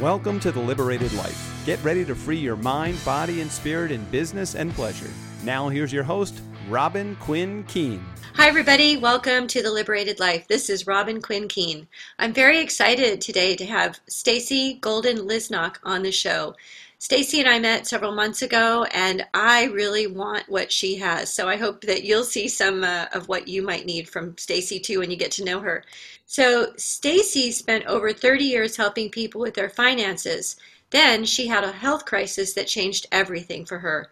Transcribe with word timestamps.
Welcome 0.00 0.38
to 0.40 0.52
the 0.52 0.60
Liberated 0.60 1.12
Life. 1.14 1.60
Get 1.66 1.82
ready 1.82 2.04
to 2.04 2.14
free 2.14 2.36
your 2.36 2.54
mind, 2.54 3.04
body, 3.04 3.40
and 3.40 3.50
spirit 3.50 3.90
in 3.90 4.04
business 4.12 4.54
and 4.54 4.72
pleasure. 4.72 5.10
Now, 5.42 5.68
here's 5.68 5.92
your 5.92 6.04
host, 6.04 6.40
Robin 6.68 7.16
Quinn 7.16 7.64
Keene. 7.64 8.06
Hi, 8.34 8.46
everybody. 8.46 8.96
Welcome 8.96 9.48
to 9.48 9.60
the 9.60 9.72
Liberated 9.72 10.20
Life. 10.20 10.46
This 10.46 10.70
is 10.70 10.86
Robin 10.86 11.20
Quinn 11.20 11.48
Keene. 11.48 11.88
I'm 12.20 12.32
very 12.32 12.60
excited 12.60 13.20
today 13.20 13.56
to 13.56 13.66
have 13.66 13.98
Stacey 14.06 14.74
Golden 14.74 15.18
Lisnock 15.18 15.78
on 15.82 16.04
the 16.04 16.12
show. 16.12 16.54
Stacey 17.00 17.40
and 17.40 17.48
I 17.48 17.58
met 17.58 17.88
several 17.88 18.12
months 18.12 18.42
ago, 18.42 18.84
and 18.92 19.26
I 19.34 19.64
really 19.66 20.06
want 20.06 20.48
what 20.48 20.70
she 20.70 20.96
has. 20.96 21.32
So 21.32 21.48
I 21.48 21.56
hope 21.56 21.80
that 21.82 22.04
you'll 22.04 22.22
see 22.22 22.46
some 22.46 22.84
uh, 22.84 23.06
of 23.12 23.28
what 23.28 23.48
you 23.48 23.62
might 23.62 23.86
need 23.86 24.08
from 24.08 24.38
Stacey 24.38 24.78
too 24.78 25.00
when 25.00 25.10
you 25.10 25.16
get 25.16 25.32
to 25.32 25.44
know 25.44 25.58
her. 25.58 25.84
So 26.30 26.74
Stacey 26.76 27.50
spent 27.52 27.86
over 27.86 28.12
30 28.12 28.44
years 28.44 28.76
helping 28.76 29.08
people 29.08 29.40
with 29.40 29.54
their 29.54 29.70
finances. 29.70 30.56
Then 30.90 31.24
she 31.24 31.46
had 31.46 31.64
a 31.64 31.72
health 31.72 32.04
crisis 32.04 32.52
that 32.52 32.66
changed 32.66 33.06
everything 33.10 33.64
for 33.64 33.78
her. 33.78 34.10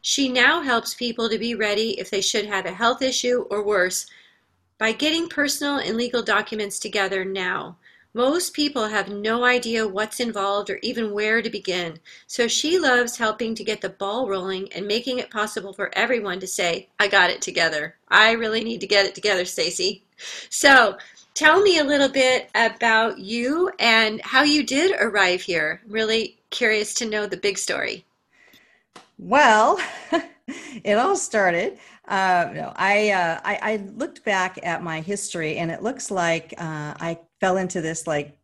She 0.00 0.28
now 0.28 0.60
helps 0.60 0.94
people 0.94 1.28
to 1.28 1.38
be 1.38 1.56
ready 1.56 1.98
if 1.98 2.08
they 2.08 2.20
should 2.20 2.46
have 2.46 2.66
a 2.66 2.72
health 2.72 3.02
issue 3.02 3.46
or 3.50 3.64
worse 3.64 4.06
by 4.78 4.92
getting 4.92 5.28
personal 5.28 5.78
and 5.78 5.96
legal 5.96 6.22
documents 6.22 6.78
together 6.78 7.24
now. 7.24 7.76
Most 8.14 8.54
people 8.54 8.86
have 8.86 9.08
no 9.08 9.44
idea 9.44 9.88
what's 9.88 10.20
involved 10.20 10.70
or 10.70 10.78
even 10.82 11.12
where 11.12 11.42
to 11.42 11.50
begin. 11.50 11.98
So 12.28 12.46
she 12.46 12.78
loves 12.78 13.16
helping 13.16 13.56
to 13.56 13.64
get 13.64 13.80
the 13.80 13.90
ball 13.90 14.28
rolling 14.28 14.72
and 14.72 14.86
making 14.86 15.18
it 15.18 15.30
possible 15.30 15.72
for 15.72 15.90
everyone 15.98 16.38
to 16.40 16.46
say, 16.46 16.88
I 17.00 17.08
got 17.08 17.30
it 17.30 17.42
together. 17.42 17.96
I 18.08 18.30
really 18.32 18.62
need 18.62 18.80
to 18.82 18.86
get 18.86 19.04
it 19.04 19.16
together, 19.16 19.44
Stacey. 19.44 20.04
So 20.48 20.96
Tell 21.36 21.60
me 21.60 21.76
a 21.80 21.84
little 21.84 22.08
bit 22.08 22.48
about 22.54 23.18
you 23.18 23.70
and 23.78 24.22
how 24.22 24.42
you 24.42 24.64
did 24.64 24.96
arrive 24.98 25.42
here. 25.42 25.82
I'm 25.84 25.92
Really 25.92 26.38
curious 26.48 26.94
to 26.94 27.04
know 27.04 27.26
the 27.26 27.36
big 27.36 27.58
story. 27.58 28.06
Well, 29.18 29.78
it 30.82 30.94
all 30.94 31.14
started. 31.14 31.78
Uh, 32.08 32.50
no, 32.54 32.72
I, 32.74 33.10
uh, 33.10 33.40
I, 33.44 33.58
I 33.60 33.76
looked 33.96 34.24
back 34.24 34.58
at 34.62 34.82
my 34.82 35.02
history, 35.02 35.58
and 35.58 35.70
it 35.70 35.82
looks 35.82 36.10
like 36.10 36.54
uh, 36.56 36.94
I 36.98 37.18
fell 37.38 37.58
into 37.58 37.82
this 37.82 38.06
like 38.06 38.38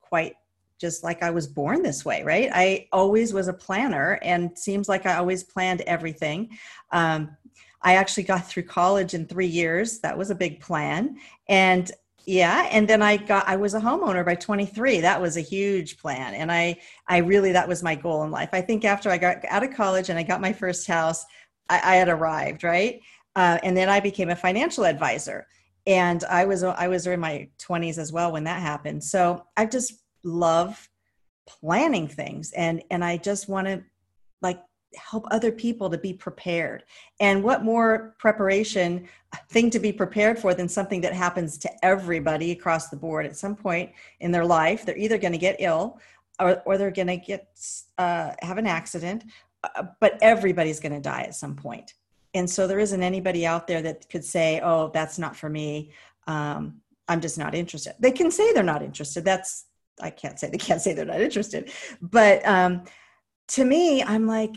quite 0.00 0.36
just 0.80 1.02
like 1.02 1.24
I 1.24 1.30
was 1.30 1.48
born 1.48 1.82
this 1.82 2.04
way, 2.04 2.22
right? 2.22 2.50
I 2.54 2.86
always 2.92 3.32
was 3.32 3.48
a 3.48 3.52
planner, 3.52 4.20
and 4.22 4.56
seems 4.56 4.88
like 4.88 5.06
I 5.06 5.16
always 5.16 5.42
planned 5.42 5.80
everything. 5.80 6.56
Um, 6.92 7.36
I 7.82 7.96
actually 7.96 8.24
got 8.24 8.46
through 8.46 8.64
college 8.64 9.14
in 9.14 9.26
three 9.26 9.46
years. 9.46 9.98
That 9.98 10.16
was 10.16 10.30
a 10.30 10.36
big 10.36 10.60
plan, 10.60 11.16
and 11.48 11.90
yeah 12.28 12.68
and 12.70 12.86
then 12.86 13.00
i 13.00 13.16
got 13.16 13.48
i 13.48 13.56
was 13.56 13.72
a 13.72 13.80
homeowner 13.80 14.22
by 14.22 14.34
23 14.34 15.00
that 15.00 15.18
was 15.18 15.38
a 15.38 15.40
huge 15.40 15.96
plan 15.96 16.34
and 16.34 16.52
i 16.52 16.76
i 17.06 17.16
really 17.16 17.52
that 17.52 17.66
was 17.66 17.82
my 17.82 17.94
goal 17.94 18.22
in 18.22 18.30
life. 18.30 18.50
I 18.52 18.60
think 18.60 18.84
after 18.84 19.08
i 19.08 19.16
got 19.16 19.38
out 19.48 19.64
of 19.64 19.72
college 19.72 20.10
and 20.10 20.18
i 20.18 20.22
got 20.22 20.42
my 20.42 20.52
first 20.52 20.86
house 20.86 21.24
i, 21.70 21.76
I 21.76 21.96
had 21.96 22.10
arrived 22.10 22.64
right? 22.64 23.00
Uh, 23.34 23.58
and 23.62 23.74
then 23.74 23.88
i 23.88 23.98
became 23.98 24.28
a 24.28 24.36
financial 24.36 24.84
advisor 24.84 25.46
and 25.86 26.22
i 26.24 26.44
was 26.44 26.62
i 26.62 26.86
was 26.86 27.06
in 27.06 27.18
my 27.18 27.48
20s 27.58 27.96
as 27.96 28.12
well 28.12 28.30
when 28.30 28.44
that 28.44 28.60
happened. 28.60 29.02
So 29.02 29.46
i 29.56 29.64
just 29.64 29.94
love 30.22 30.86
planning 31.46 32.08
things 32.08 32.52
and 32.52 32.82
and 32.90 33.02
i 33.02 33.16
just 33.16 33.48
want 33.48 33.68
to 33.68 33.82
like 34.42 34.60
help 34.96 35.26
other 35.30 35.52
people 35.52 35.90
to 35.90 35.98
be 35.98 36.12
prepared. 36.12 36.84
And 37.20 37.42
what 37.42 37.64
more 37.64 38.14
preparation 38.18 39.08
thing 39.50 39.70
to 39.70 39.78
be 39.78 39.92
prepared 39.92 40.38
for 40.38 40.54
than 40.54 40.68
something 40.68 41.00
that 41.02 41.12
happens 41.12 41.58
to 41.58 41.84
everybody 41.84 42.52
across 42.52 42.88
the 42.88 42.96
board 42.96 43.26
at 43.26 43.36
some 43.36 43.54
point 43.54 43.92
in 44.20 44.30
their 44.32 44.44
life? 44.44 44.84
They're 44.84 44.96
either 44.96 45.18
going 45.18 45.32
to 45.32 45.38
get 45.38 45.56
ill 45.58 46.00
or, 46.40 46.62
or 46.64 46.78
they're 46.78 46.90
going 46.90 47.08
to 47.08 47.16
get 47.16 47.48
uh, 47.98 48.32
have 48.40 48.58
an 48.58 48.66
accident, 48.66 49.24
uh, 49.64 49.84
but 50.00 50.18
everybody's 50.22 50.80
going 50.80 50.92
to 50.92 51.00
die 51.00 51.22
at 51.22 51.34
some 51.34 51.54
point. 51.54 51.94
And 52.34 52.48
so 52.48 52.66
there 52.66 52.78
isn't 52.78 53.02
anybody 53.02 53.46
out 53.46 53.66
there 53.66 53.82
that 53.82 54.08
could 54.08 54.24
say, 54.24 54.60
"Oh, 54.62 54.90
that's 54.92 55.18
not 55.18 55.34
for 55.36 55.48
me. 55.48 55.92
Um, 56.26 56.80
I'm 57.08 57.20
just 57.20 57.38
not 57.38 57.54
interested." 57.54 57.94
They 57.98 58.12
can 58.12 58.30
say 58.30 58.52
they're 58.52 58.62
not 58.62 58.82
interested. 58.82 59.24
That's 59.24 59.64
I 60.00 60.10
can't 60.10 60.38
say 60.38 60.50
they 60.50 60.58
can't 60.58 60.80
say 60.80 60.92
they're 60.92 61.04
not 61.04 61.20
interested, 61.20 61.72
but 62.00 62.46
um, 62.46 62.84
to 63.48 63.64
me, 63.64 64.02
I'm 64.02 64.26
like, 64.26 64.56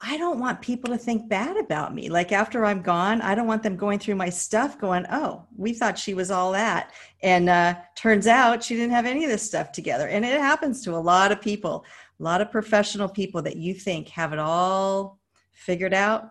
I 0.00 0.18
don't 0.18 0.38
want 0.38 0.60
people 0.60 0.90
to 0.90 0.98
think 0.98 1.28
bad 1.28 1.56
about 1.56 1.94
me. 1.94 2.10
Like 2.10 2.30
after 2.30 2.66
I'm 2.66 2.82
gone, 2.82 3.22
I 3.22 3.34
don't 3.34 3.46
want 3.46 3.62
them 3.62 3.76
going 3.76 3.98
through 3.98 4.16
my 4.16 4.28
stuff 4.28 4.78
going, 4.78 5.06
oh, 5.10 5.46
we 5.56 5.72
thought 5.72 5.98
she 5.98 6.12
was 6.12 6.30
all 6.30 6.52
that. 6.52 6.92
And 7.22 7.48
uh, 7.48 7.76
turns 7.94 8.26
out 8.26 8.62
she 8.62 8.74
didn't 8.74 8.92
have 8.92 9.06
any 9.06 9.24
of 9.24 9.30
this 9.30 9.42
stuff 9.42 9.72
together. 9.72 10.08
And 10.08 10.24
it 10.24 10.38
happens 10.38 10.82
to 10.84 10.94
a 10.94 10.98
lot 10.98 11.32
of 11.32 11.40
people, 11.40 11.86
a 12.20 12.22
lot 12.22 12.42
of 12.42 12.50
professional 12.50 13.08
people 13.08 13.40
that 13.42 13.56
you 13.56 13.72
think 13.72 14.08
have 14.10 14.34
it 14.34 14.38
all 14.38 15.18
figured 15.52 15.94
out. 15.94 16.30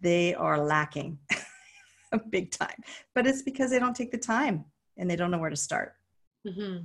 They 0.00 0.34
are 0.34 0.64
lacking 0.64 1.18
big 2.30 2.50
time. 2.50 2.82
But 3.14 3.28
it's 3.28 3.42
because 3.42 3.70
they 3.70 3.78
don't 3.78 3.94
take 3.94 4.10
the 4.10 4.18
time 4.18 4.64
and 4.96 5.08
they 5.08 5.16
don't 5.16 5.30
know 5.30 5.38
where 5.38 5.50
to 5.50 5.56
start. 5.56 5.94
Mm-hmm. 6.46 6.84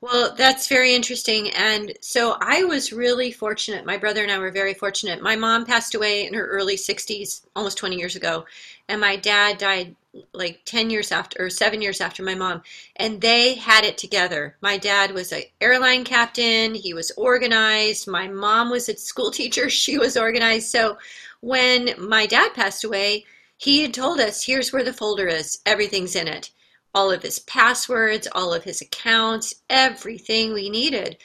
Well, 0.00 0.34
that's 0.34 0.68
very 0.68 0.94
interesting. 0.94 1.50
And 1.50 1.92
so 2.00 2.36
I 2.40 2.64
was 2.64 2.92
really 2.92 3.32
fortunate. 3.32 3.84
My 3.84 3.98
brother 3.98 4.22
and 4.22 4.32
I 4.32 4.38
were 4.38 4.50
very 4.50 4.72
fortunate. 4.72 5.22
My 5.22 5.36
mom 5.36 5.66
passed 5.66 5.94
away 5.94 6.26
in 6.26 6.34
her 6.34 6.46
early 6.46 6.76
60s, 6.76 7.42
almost 7.54 7.76
20 7.78 7.96
years 7.96 8.16
ago. 8.16 8.46
And 8.88 9.00
my 9.00 9.16
dad 9.16 9.58
died 9.58 9.94
like 10.32 10.60
10 10.64 10.90
years 10.90 11.12
after, 11.12 11.44
or 11.44 11.50
seven 11.50 11.82
years 11.82 12.00
after 12.00 12.22
my 12.22 12.34
mom. 12.34 12.62
And 12.96 13.20
they 13.20 13.54
had 13.54 13.84
it 13.84 13.98
together. 13.98 14.56
My 14.62 14.78
dad 14.78 15.12
was 15.12 15.32
an 15.32 15.42
airline 15.60 16.04
captain, 16.04 16.74
he 16.74 16.94
was 16.94 17.10
organized. 17.16 18.08
My 18.08 18.28
mom 18.28 18.70
was 18.70 18.88
a 18.88 18.96
school 18.96 19.30
teacher, 19.32 19.68
she 19.68 19.98
was 19.98 20.16
organized. 20.16 20.68
So 20.68 20.96
when 21.40 21.94
my 21.98 22.26
dad 22.26 22.54
passed 22.54 22.84
away, 22.84 23.26
he 23.56 23.82
had 23.82 23.94
told 23.94 24.20
us, 24.20 24.44
here's 24.44 24.72
where 24.72 24.84
the 24.84 24.92
folder 24.92 25.28
is, 25.28 25.60
everything's 25.66 26.16
in 26.16 26.28
it 26.28 26.50
all 26.94 27.10
of 27.10 27.22
his 27.22 27.40
passwords, 27.40 28.28
all 28.32 28.54
of 28.54 28.64
his 28.64 28.80
accounts, 28.80 29.54
everything 29.68 30.52
we 30.52 30.70
needed. 30.70 31.16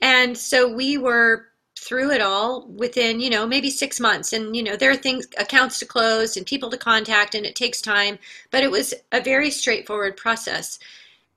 And 0.00 0.36
so 0.36 0.72
we 0.72 0.96
were 0.96 1.46
through 1.78 2.10
it 2.10 2.20
all 2.20 2.66
within, 2.66 3.20
you 3.20 3.30
know, 3.30 3.46
maybe 3.46 3.70
six 3.70 4.00
months. 4.00 4.32
And, 4.32 4.56
you 4.56 4.62
know, 4.62 4.76
there 4.76 4.90
are 4.90 4.96
things, 4.96 5.26
accounts 5.38 5.78
to 5.78 5.86
close 5.86 6.36
and 6.36 6.44
people 6.44 6.70
to 6.70 6.76
contact, 6.76 7.34
and 7.34 7.46
it 7.46 7.54
takes 7.54 7.80
time, 7.80 8.18
but 8.50 8.62
it 8.62 8.70
was 8.70 8.94
a 9.12 9.20
very 9.20 9.50
straightforward 9.50 10.16
process. 10.16 10.78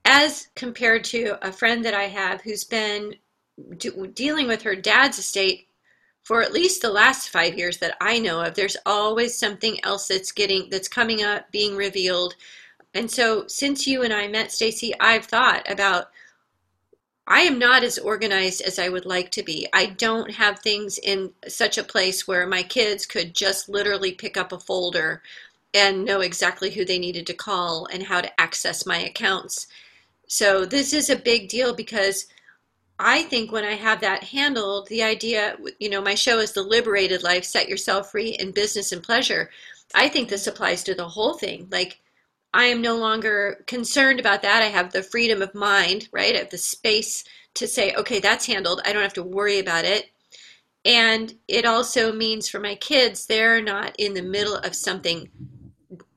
As 0.03 0.47
compared 0.55 1.03
to 1.05 1.37
a 1.47 1.51
friend 1.51 1.85
that 1.85 1.93
I 1.93 2.03
have 2.03 2.41
who's 2.41 2.63
been 2.63 3.15
do, 3.77 4.07
dealing 4.07 4.47
with 4.47 4.63
her 4.63 4.75
dad's 4.75 5.19
estate 5.19 5.67
for 6.23 6.41
at 6.41 6.53
least 6.53 6.81
the 6.81 6.89
last 6.89 7.29
five 7.29 7.57
years 7.57 7.77
that 7.77 7.97
I 8.01 8.17
know 8.19 8.41
of, 8.41 8.55
there's 8.55 8.77
always 8.85 9.37
something 9.37 9.83
else 9.83 10.07
that's 10.07 10.31
getting, 10.31 10.69
that's 10.69 10.87
coming 10.87 11.23
up, 11.23 11.51
being 11.51 11.75
revealed 11.75 12.35
and 12.93 13.09
so 13.09 13.47
since 13.47 13.87
you 13.87 14.03
and 14.03 14.13
I 14.13 14.27
met, 14.27 14.51
Stacey, 14.51 14.93
I've 14.99 15.25
thought 15.25 15.69
about 15.69 16.11
I 17.27 17.41
am 17.41 17.59
not 17.59 17.83
as 17.83 17.97
organized 17.97 18.61
as 18.61 18.79
I 18.79 18.89
would 18.89 19.05
like 19.05 19.31
to 19.31 19.43
be. 19.43 19.67
I 19.73 19.85
don't 19.85 20.31
have 20.31 20.59
things 20.59 20.97
in 20.97 21.31
such 21.47 21.77
a 21.77 21.83
place 21.83 22.27
where 22.27 22.45
my 22.47 22.63
kids 22.63 23.05
could 23.05 23.33
just 23.33 23.69
literally 23.69 24.11
pick 24.11 24.35
up 24.35 24.51
a 24.51 24.59
folder 24.59 25.21
and 25.73 26.03
know 26.03 26.19
exactly 26.19 26.71
who 26.71 26.83
they 26.83 26.99
needed 26.99 27.25
to 27.27 27.33
call 27.33 27.85
and 27.85 28.03
how 28.03 28.21
to 28.21 28.41
access 28.41 28.85
my 28.85 28.97
accounts. 28.97 29.67
So 30.27 30.65
this 30.65 30.93
is 30.93 31.09
a 31.09 31.15
big 31.15 31.47
deal 31.47 31.73
because 31.73 32.27
I 32.99 33.23
think 33.23 33.51
when 33.51 33.63
I 33.63 33.73
have 33.73 34.01
that 34.01 34.23
handled, 34.23 34.87
the 34.87 35.03
idea, 35.03 35.57
you 35.79 35.89
know, 35.89 36.01
my 36.01 36.15
show 36.15 36.39
is 36.39 36.51
the 36.51 36.63
liberated 36.63 37.23
life, 37.23 37.45
set 37.45 37.69
yourself 37.69 38.11
free 38.11 38.31
in 38.39 38.51
business 38.51 38.91
and 38.91 39.01
pleasure. 39.01 39.49
I 39.95 40.09
think 40.09 40.29
this 40.29 40.47
applies 40.47 40.83
to 40.83 40.95
the 40.95 41.07
whole 41.07 41.35
thing. 41.35 41.67
Like 41.71 41.99
I 42.53 42.65
am 42.65 42.81
no 42.81 42.97
longer 42.97 43.63
concerned 43.67 44.19
about 44.19 44.41
that. 44.41 44.61
I 44.61 44.67
have 44.67 44.91
the 44.91 45.03
freedom 45.03 45.41
of 45.41 45.55
mind, 45.55 46.09
right? 46.11 46.35
I 46.35 46.39
have 46.39 46.49
the 46.49 46.57
space 46.57 47.23
to 47.55 47.67
say, 47.67 47.93
okay, 47.95 48.19
that's 48.19 48.45
handled. 48.45 48.81
I 48.85 48.93
don't 48.93 49.03
have 49.03 49.13
to 49.13 49.23
worry 49.23 49.59
about 49.59 49.85
it. 49.85 50.11
And 50.83 51.33
it 51.47 51.65
also 51.65 52.11
means 52.11 52.49
for 52.49 52.59
my 52.59 52.75
kids, 52.75 53.25
they're 53.25 53.61
not 53.61 53.95
in 53.99 54.13
the 54.13 54.21
middle 54.21 54.55
of 54.55 54.75
something 54.75 55.29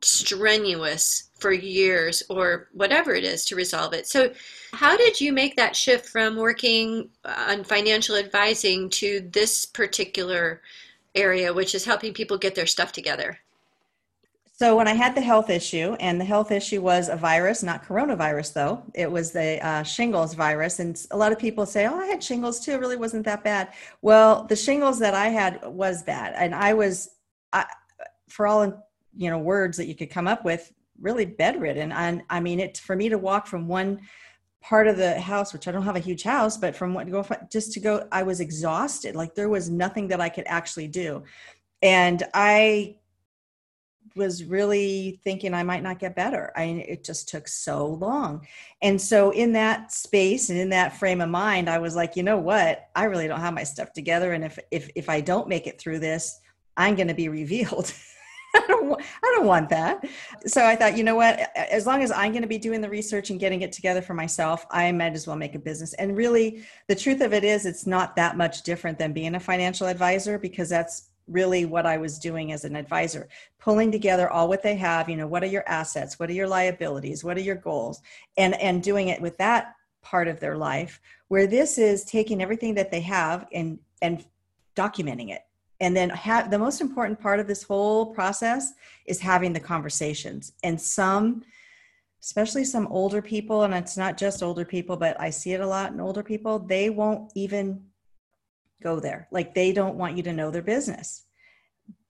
strenuous 0.00 1.30
for 1.38 1.52
years 1.52 2.22
or 2.30 2.68
whatever 2.72 3.14
it 3.14 3.24
is 3.24 3.44
to 3.46 3.56
resolve 3.56 3.92
it. 3.92 4.06
So, 4.06 4.32
how 4.72 4.96
did 4.96 5.20
you 5.20 5.32
make 5.32 5.56
that 5.56 5.76
shift 5.76 6.06
from 6.06 6.36
working 6.36 7.10
on 7.24 7.64
financial 7.64 8.16
advising 8.16 8.88
to 8.90 9.28
this 9.32 9.66
particular 9.66 10.62
area, 11.14 11.52
which 11.52 11.74
is 11.74 11.84
helping 11.84 12.14
people 12.14 12.38
get 12.38 12.54
their 12.54 12.66
stuff 12.66 12.92
together? 12.92 13.38
So 14.56 14.76
when 14.76 14.86
I 14.86 14.94
had 14.94 15.16
the 15.16 15.20
health 15.20 15.50
issue, 15.50 15.96
and 15.98 16.20
the 16.20 16.24
health 16.24 16.52
issue 16.52 16.80
was 16.80 17.08
a 17.08 17.16
virus, 17.16 17.64
not 17.64 17.84
coronavirus 17.84 18.52
though, 18.52 18.84
it 18.94 19.10
was 19.10 19.32
the 19.32 19.58
uh, 19.66 19.82
shingles 19.82 20.34
virus. 20.34 20.78
And 20.78 20.96
a 21.10 21.16
lot 21.16 21.32
of 21.32 21.40
people 21.40 21.66
say, 21.66 21.86
"Oh, 21.86 21.98
I 21.98 22.06
had 22.06 22.22
shingles 22.22 22.60
too. 22.60 22.70
It 22.70 22.80
really 22.80 22.96
wasn't 22.96 23.24
that 23.24 23.42
bad." 23.42 23.72
Well, 24.00 24.44
the 24.44 24.54
shingles 24.54 25.00
that 25.00 25.12
I 25.12 25.26
had 25.26 25.60
was 25.64 26.04
bad, 26.04 26.34
and 26.36 26.54
I 26.54 26.72
was, 26.74 27.10
I, 27.52 27.66
for 28.28 28.46
all 28.46 28.86
you 29.16 29.28
know, 29.28 29.38
words 29.38 29.76
that 29.76 29.86
you 29.86 29.96
could 29.96 30.10
come 30.10 30.28
up 30.28 30.44
with, 30.44 30.72
really 31.00 31.24
bedridden. 31.24 31.90
And 31.90 32.22
I 32.30 32.38
mean, 32.38 32.60
it 32.60 32.78
for 32.78 32.94
me 32.94 33.08
to 33.08 33.18
walk 33.18 33.48
from 33.48 33.66
one 33.66 34.02
part 34.62 34.86
of 34.86 34.96
the 34.96 35.20
house, 35.20 35.52
which 35.52 35.66
I 35.66 35.72
don't 35.72 35.82
have 35.82 35.96
a 35.96 36.00
huge 36.00 36.22
house, 36.22 36.56
but 36.56 36.76
from 36.76 36.94
what 36.94 37.06
to 37.06 37.10
go 37.10 37.26
just 37.50 37.72
to 37.72 37.80
go, 37.80 38.06
I 38.12 38.22
was 38.22 38.38
exhausted. 38.38 39.16
Like 39.16 39.34
there 39.34 39.48
was 39.48 39.68
nothing 39.68 40.06
that 40.08 40.20
I 40.20 40.28
could 40.28 40.44
actually 40.46 40.86
do. 40.86 41.24
And 41.82 42.22
I 42.32 42.96
was 44.16 44.44
really 44.44 45.20
thinking 45.24 45.54
I 45.54 45.62
might 45.62 45.82
not 45.82 45.98
get 45.98 46.14
better. 46.14 46.52
I 46.56 46.64
it 46.64 47.04
just 47.04 47.28
took 47.28 47.48
so 47.48 47.86
long. 47.86 48.46
And 48.82 49.00
so 49.00 49.30
in 49.30 49.52
that 49.54 49.92
space 49.92 50.50
and 50.50 50.58
in 50.58 50.70
that 50.70 50.96
frame 50.96 51.20
of 51.20 51.28
mind, 51.28 51.68
I 51.68 51.78
was 51.78 51.96
like, 51.96 52.16
you 52.16 52.22
know 52.22 52.38
what? 52.38 52.88
I 52.94 53.04
really 53.04 53.26
don't 53.26 53.40
have 53.40 53.54
my 53.54 53.64
stuff 53.64 53.92
together. 53.92 54.32
And 54.32 54.44
if 54.44 54.58
if 54.70 54.90
if 54.94 55.08
I 55.08 55.20
don't 55.20 55.48
make 55.48 55.66
it 55.66 55.80
through 55.80 55.98
this, 55.98 56.40
I'm 56.76 56.94
going 56.94 57.08
to 57.08 57.14
be 57.14 57.28
revealed. 57.40 57.92
I 58.56 58.64
don't, 58.68 59.00
I 59.00 59.34
don't 59.36 59.46
want 59.46 59.68
that. 59.70 60.04
So 60.46 60.64
I 60.64 60.76
thought, 60.76 60.96
you 60.96 61.02
know 61.02 61.16
what? 61.16 61.40
As 61.56 61.86
long 61.86 62.04
as 62.04 62.12
I'm 62.12 62.30
going 62.30 62.42
to 62.42 62.48
be 62.48 62.58
doing 62.58 62.80
the 62.80 62.88
research 62.88 63.30
and 63.30 63.40
getting 63.40 63.62
it 63.62 63.72
together 63.72 64.00
for 64.00 64.14
myself, 64.14 64.64
I 64.70 64.92
might 64.92 65.14
as 65.14 65.26
well 65.26 65.34
make 65.34 65.56
a 65.56 65.58
business. 65.58 65.92
And 65.94 66.16
really, 66.16 66.62
the 66.86 66.94
truth 66.94 67.20
of 67.20 67.32
it 67.32 67.42
is, 67.42 67.66
it's 67.66 67.84
not 67.84 68.14
that 68.14 68.36
much 68.36 68.62
different 68.62 68.96
than 68.96 69.12
being 69.12 69.34
a 69.34 69.40
financial 69.40 69.88
advisor 69.88 70.38
because 70.38 70.68
that's 70.68 71.10
really 71.26 71.64
what 71.64 71.86
I 71.86 71.96
was 71.96 72.18
doing 72.18 72.52
as 72.52 72.64
an 72.64 72.76
advisor, 72.76 73.28
pulling 73.58 73.90
together 73.90 74.28
all 74.28 74.48
what 74.48 74.62
they 74.62 74.76
have. 74.76 75.08
You 75.08 75.16
know, 75.16 75.26
what 75.26 75.42
are 75.42 75.46
your 75.46 75.68
assets? 75.68 76.18
What 76.18 76.30
are 76.30 76.34
your 76.34 76.48
liabilities? 76.48 77.24
What 77.24 77.36
are 77.36 77.42
your 77.42 77.56
goals? 77.56 78.02
And 78.36 78.54
and 78.60 78.82
doing 78.82 79.08
it 79.08 79.20
with 79.20 79.36
that 79.38 79.74
part 80.02 80.28
of 80.28 80.40
their 80.40 80.56
life. 80.56 81.00
Where 81.28 81.46
this 81.46 81.78
is 81.78 82.04
taking 82.04 82.42
everything 82.42 82.74
that 82.74 82.90
they 82.90 83.00
have 83.00 83.46
and 83.52 83.78
and 84.02 84.24
documenting 84.76 85.30
it 85.30 85.42
and 85.80 85.96
then 85.96 86.10
have 86.10 86.50
the 86.50 86.58
most 86.58 86.80
important 86.80 87.20
part 87.20 87.40
of 87.40 87.46
this 87.46 87.62
whole 87.62 88.06
process 88.06 88.72
is 89.06 89.20
having 89.20 89.52
the 89.52 89.60
conversations 89.60 90.52
and 90.62 90.80
some 90.80 91.42
especially 92.22 92.64
some 92.64 92.86
older 92.88 93.20
people 93.20 93.62
and 93.62 93.74
it's 93.74 93.96
not 93.96 94.16
just 94.16 94.42
older 94.42 94.64
people 94.64 94.96
but 94.96 95.18
i 95.20 95.30
see 95.30 95.52
it 95.52 95.60
a 95.60 95.66
lot 95.66 95.92
in 95.92 96.00
older 96.00 96.22
people 96.22 96.58
they 96.58 96.90
won't 96.90 97.30
even 97.34 97.82
go 98.82 99.00
there. 99.00 99.28
Like 99.30 99.54
they 99.54 99.72
don't 99.72 99.96
want 99.96 100.16
you 100.16 100.22
to 100.24 100.32
know 100.32 100.50
their 100.50 100.62
business. 100.62 101.24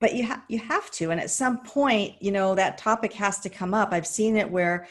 But 0.01 0.15
you, 0.15 0.27
ha- 0.27 0.45
you 0.49 0.59
have 0.59 0.91
to. 0.93 1.11
And 1.11 1.21
at 1.21 1.31
some 1.31 1.59
point 1.59 2.15
you 2.21 2.31
know 2.31 2.55
that 2.55 2.79
topic 2.79 3.13
has 3.15 3.39
to 3.41 3.49
come 3.49 3.75
up. 3.75 3.93
I've 3.93 4.07
seen 4.07 4.37
it 4.37 4.51
where 4.51 4.87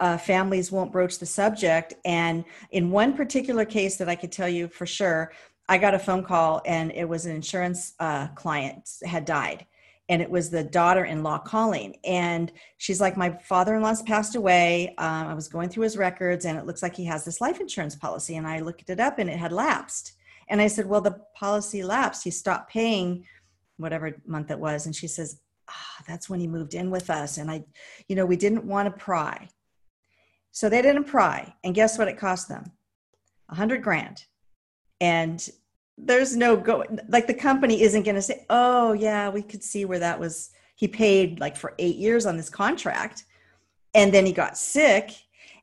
uh, 0.00 0.18
families 0.18 0.72
won't 0.72 0.92
broach 0.92 1.18
the 1.18 1.26
subject. 1.26 1.94
And 2.04 2.44
in 2.70 2.90
one 2.90 3.14
particular 3.16 3.64
case 3.64 3.96
that 3.96 4.08
i 4.08 4.16
could 4.16 4.32
tell 4.32 4.48
you 4.48 4.68
for 4.68 4.86
sure 4.86 5.32
I 5.68 5.78
got 5.78 5.94
a 5.94 5.98
phone 5.98 6.24
call 6.24 6.60
and 6.66 6.92
it 6.92 7.08
was 7.08 7.26
an 7.26 7.34
insurance 7.34 7.94
uh, 7.98 8.28
client 8.28 8.90
had 9.04 9.24
died. 9.24 9.66
And 10.08 10.20
it 10.20 10.28
was 10.28 10.50
the 10.50 10.64
daughter-in-law 10.64 11.38
calling. 11.38 11.96
And 12.04 12.52
she's 12.76 13.00
like 13.00 13.16
my 13.16 13.30
father-in-law's 13.30 14.02
passed 14.02 14.34
away. 14.34 14.94
Um, 14.98 15.28
i 15.28 15.34
was 15.34 15.48
going 15.48 15.68
through 15.68 15.84
his 15.84 15.96
records 15.96 16.44
and 16.44 16.58
it 16.58 16.66
looks 16.66 16.82
like 16.82 16.94
he 16.94 17.04
has 17.04 17.24
this 17.24 17.40
life 17.40 17.60
insurance 17.60 17.94
policy. 17.94 18.36
And 18.36 18.46
i 18.46 18.58
looked 18.58 18.90
it 18.90 19.00
up 19.00 19.18
and 19.18 19.30
it 19.30 19.38
had 19.38 19.52
lapsed 19.52 20.12
and 20.52 20.60
i 20.60 20.68
said 20.68 20.86
well 20.86 21.00
the 21.00 21.18
policy 21.42 21.82
lapsed. 21.82 22.22
He 22.22 22.30
stopped 22.30 22.70
paying 22.70 23.24
whatever 23.78 24.14
month 24.24 24.52
it 24.52 24.60
was. 24.60 24.86
And 24.86 24.94
she 24.94 25.08
says 25.08 25.40
ah, 25.68 26.04
that's 26.06 26.30
when 26.30 26.38
he 26.38 26.46
moved 26.46 26.74
in 26.74 26.88
with 26.88 27.10
us. 27.10 27.38
And 27.38 27.50
i 27.50 27.64
you 28.06 28.14
know 28.14 28.24
we 28.24 28.36
didn't 28.36 28.64
want 28.64 28.86
to 28.86 29.04
pry. 29.04 29.48
So 30.52 30.68
they 30.68 30.82
didn't 30.82 31.04
pry. 31.04 31.52
And 31.64 31.74
guess 31.74 31.98
what 31.98 32.06
it 32.06 32.18
cost 32.18 32.48
them? 32.48 32.70
A 33.48 33.56
hundred 33.56 33.82
grand. 33.82 34.24
And 35.00 35.48
there's 35.98 36.36
no 36.36 36.56
go 36.56 36.84
like 37.08 37.26
the 37.26 37.34
company 37.34 37.82
isn't 37.82 38.04
going 38.04 38.14
to 38.14 38.22
say 38.22 38.46
oh 38.48 38.92
yeah 38.92 39.28
we 39.28 39.42
could 39.42 39.64
see 39.64 39.84
where 39.84 39.98
that 39.98 40.20
was. 40.20 40.50
He 40.76 40.86
paid 40.88 41.40
like 41.40 41.56
for 41.56 41.74
eight 41.78 41.96
years 41.96 42.24
on 42.26 42.36
this 42.36 42.50
contract. 42.50 43.24
And 43.94 44.14
then 44.14 44.24
he 44.26 44.32
got 44.32 44.56
sick 44.56 45.10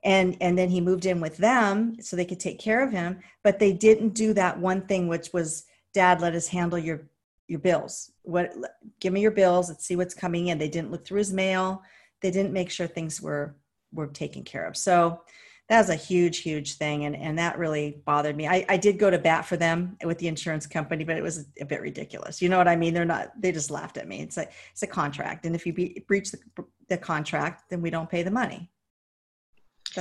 and 0.04 0.38
and 0.40 0.58
then 0.58 0.70
he 0.70 0.82
moved 0.82 1.06
in 1.06 1.20
with 1.20 1.38
them 1.38 2.00
so 2.02 2.16
they 2.16 2.26
could 2.26 2.40
take 2.40 2.60
care 2.60 2.84
of 2.84 2.92
him. 2.92 3.20
But 3.44 3.60
they 3.60 3.74
didn't 3.74 4.10
do 4.10 4.34
that 4.34 4.60
one 4.60 4.82
thing 4.88 5.08
which 5.08 5.34
was 5.34 5.66
dad 5.94 6.22
let 6.22 6.36
us 6.36 6.48
handle 6.48 6.80
your 6.80 7.10
your 7.48 7.60
bills. 7.60 8.12
What 8.24 8.54
give 9.00 9.12
me 9.12 9.22
your 9.22 9.32
bills. 9.32 9.70
Let's 9.70 9.86
see 9.86 9.96
what's 9.96 10.14
coming 10.14 10.48
in. 10.48 10.58
They 10.58 10.70
didn't 10.70 10.92
look 10.92 11.06
through 11.06 11.18
his 11.18 11.34
mail. 11.34 11.82
They 12.22 12.32
didn't 12.32 12.54
make 12.54 12.70
sure 12.70 12.88
things 12.88 13.22
were 13.22 13.56
were 13.92 14.08
taken 14.08 14.44
care 14.44 14.66
of. 14.66 14.78
So 14.78 15.22
that 15.68 15.80
was 15.80 15.90
a 15.90 15.96
huge 15.96 16.40
huge 16.40 16.76
thing. 16.76 17.06
And, 17.06 17.16
and 17.16 17.38
that 17.38 17.58
really 17.58 18.02
bothered 18.06 18.38
me. 18.38 18.48
I, 18.48 18.66
I 18.70 18.78
did 18.78 19.00
go 19.00 19.10
to 19.10 19.18
bat 19.18 19.46
for 19.46 19.58
them 19.58 19.98
with 20.04 20.18
the 20.20 20.28
insurance 20.28 20.66
company 20.66 21.04
but 21.04 21.18
it 21.18 21.24
was 21.24 21.46
a 21.60 21.66
bit 21.66 21.82
ridiculous. 21.82 22.42
You 22.42 22.48
know 22.48 22.58
what 22.58 22.70
i 22.70 22.76
mean? 22.78 22.94
They're 22.94 23.04
not 23.04 23.34
they 23.40 23.52
just 23.52 23.72
laughed 23.72 23.98
at 23.98 24.08
me. 24.08 24.22
It's 24.22 24.38
a 24.38 24.48
it's 24.72 24.84
a 24.84 24.88
contract. 24.88 25.46
And 25.46 25.56
if 25.56 25.66
you 25.66 25.74
be, 25.74 26.04
breach 26.08 26.32
the, 26.32 26.40
the 26.88 26.98
contract 26.98 27.70
then 27.70 27.82
we 27.82 27.90
don't 27.90 28.10
pay 28.10 28.24
the 28.24 28.32
money 28.32 28.70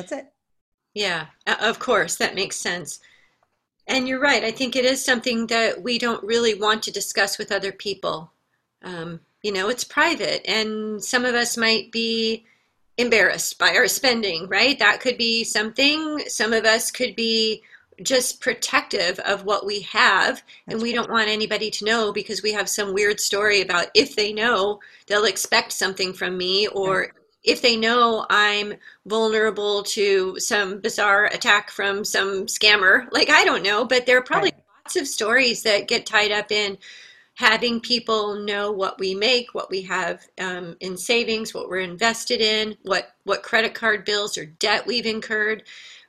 that's 0.01 0.13
it 0.13 0.33
yeah 0.95 1.27
of 1.61 1.79
course 1.79 2.17
that 2.17 2.35
makes 2.35 2.57
sense 2.57 3.01
and 3.87 4.09
you're 4.09 4.21
right 4.21 4.45
i 4.45 4.51
think 4.51 4.75
it 4.75 4.85
is 4.85 5.05
something 5.05 5.47
that 5.47 5.83
we 5.83 5.99
don't 5.99 6.25
really 6.25 6.55
want 6.55 6.83
to 6.83 6.91
discuss 6.91 7.39
with 7.39 7.53
other 7.53 7.73
people 7.73 8.33
um, 8.83 9.21
you 9.43 9.53
know 9.53 9.69
it's 9.69 9.85
private 9.85 10.49
and 10.49 11.03
some 11.03 11.25
of 11.25 11.35
us 11.35 11.57
might 11.57 11.93
be 11.93 12.45
embarrassed 12.99 13.59
by 13.59 13.75
our 13.75 13.89
spending, 13.89 14.47
right? 14.49 14.79
That 14.79 15.01
could 15.01 15.17
be 15.17 15.45
something. 15.45 16.19
Some 16.27 16.53
of 16.53 16.65
us 16.65 16.91
could 16.91 17.15
be 17.15 17.63
just 18.03 18.41
protective 18.41 19.19
of 19.21 19.45
what 19.45 19.67
we 19.67 19.81
have 19.81 20.43
That's 20.67 20.75
and 20.75 20.83
we 20.83 20.93
don't 20.93 21.11
want 21.11 21.29
anybody 21.29 21.69
to 21.69 21.85
know 21.85 22.13
because 22.13 22.45
we 22.45 22.53
have 22.53 22.69
some 22.69 22.95
weird 22.95 23.19
story 23.19 23.61
about 23.61 23.87
if 23.95 24.15
they 24.15 24.33
know 24.33 24.79
they'll 25.07 25.25
expect 25.25 25.73
something 25.73 26.13
from 26.13 26.37
me 26.37 26.69
or. 26.69 27.13
If 27.45 27.63
they 27.63 27.77
know 27.77 28.27
i'm 28.31 28.75
vulnerable 29.07 29.83
to 29.83 30.39
some 30.39 30.81
bizarre 30.81 31.27
attack 31.27 31.71
from 31.71 32.05
some 32.05 32.47
scammer 32.47 33.07
like 33.13 33.31
i 33.31 33.45
don't 33.45 33.63
know 33.63 33.85
but 33.85 34.07
there 34.07 34.19
are 34.19 34.23
probably 34.23 34.51
right. 34.51 34.65
lots 34.85 34.97
of 34.97 35.07
stories 35.07 35.63
that 35.63 35.89
get 35.89 36.07
tied 36.07 36.33
up 36.33 36.51
in 36.51 36.77
having 37.39 37.81
people 37.81 38.35
know 38.35 38.73
what 38.73 38.99
we 38.99 39.15
make, 39.15 39.55
what 39.55 39.71
we 39.71 39.81
have 39.81 40.27
um, 40.41 40.77
in 40.81 40.97
savings, 40.97 41.55
what 41.55 41.69
we're 41.69 41.79
invested 41.79 42.41
in, 42.41 42.77
what 42.83 43.13
what 43.23 43.45
credit 43.45 43.75
card 43.75 44.05
bills 44.05 44.37
or 44.37 44.45
debt 44.45 44.85
we've 44.85 45.07
incurred, 45.07 45.63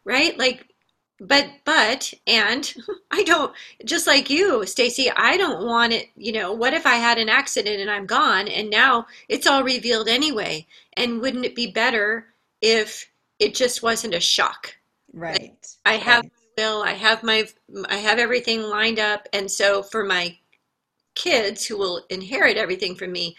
right? 0.05 0.39
Like, 0.39 0.73
but 1.19 1.49
but 1.65 2.13
and 2.27 2.73
I 3.11 3.23
don't 3.23 3.53
just 3.85 4.07
like 4.07 4.29
you, 4.29 4.65
Stacey. 4.65 5.11
I 5.11 5.37
don't 5.37 5.65
want 5.65 5.93
it. 5.93 6.07
You 6.15 6.31
know, 6.31 6.53
what 6.53 6.73
if 6.73 6.85
I 6.85 6.95
had 6.95 7.17
an 7.17 7.29
accident 7.29 7.81
and 7.81 7.89
I'm 7.89 8.05
gone, 8.05 8.47
and 8.47 8.69
now 8.69 9.07
it's 9.27 9.47
all 9.47 9.63
revealed 9.63 10.07
anyway? 10.07 10.65
And 10.93 11.21
wouldn't 11.21 11.45
it 11.45 11.55
be 11.55 11.71
better 11.71 12.27
if 12.61 13.09
it 13.39 13.55
just 13.55 13.83
wasn't 13.83 14.15
a 14.15 14.19
shock? 14.19 14.75
Right. 15.13 15.41
Like, 15.41 15.65
I 15.85 15.93
have 15.93 16.23
right. 16.23 16.31
bill. 16.55 16.83
I 16.83 16.93
have 16.93 17.23
my. 17.23 17.47
I 17.89 17.97
have 17.97 18.19
everything 18.19 18.61
lined 18.61 18.99
up, 18.99 19.27
and 19.33 19.49
so 19.49 19.83
for 19.83 20.03
my 20.03 20.37
kids 21.15 21.65
who 21.65 21.77
will 21.77 22.05
inherit 22.09 22.55
everything 22.55 22.95
from 22.95 23.11
me, 23.11 23.35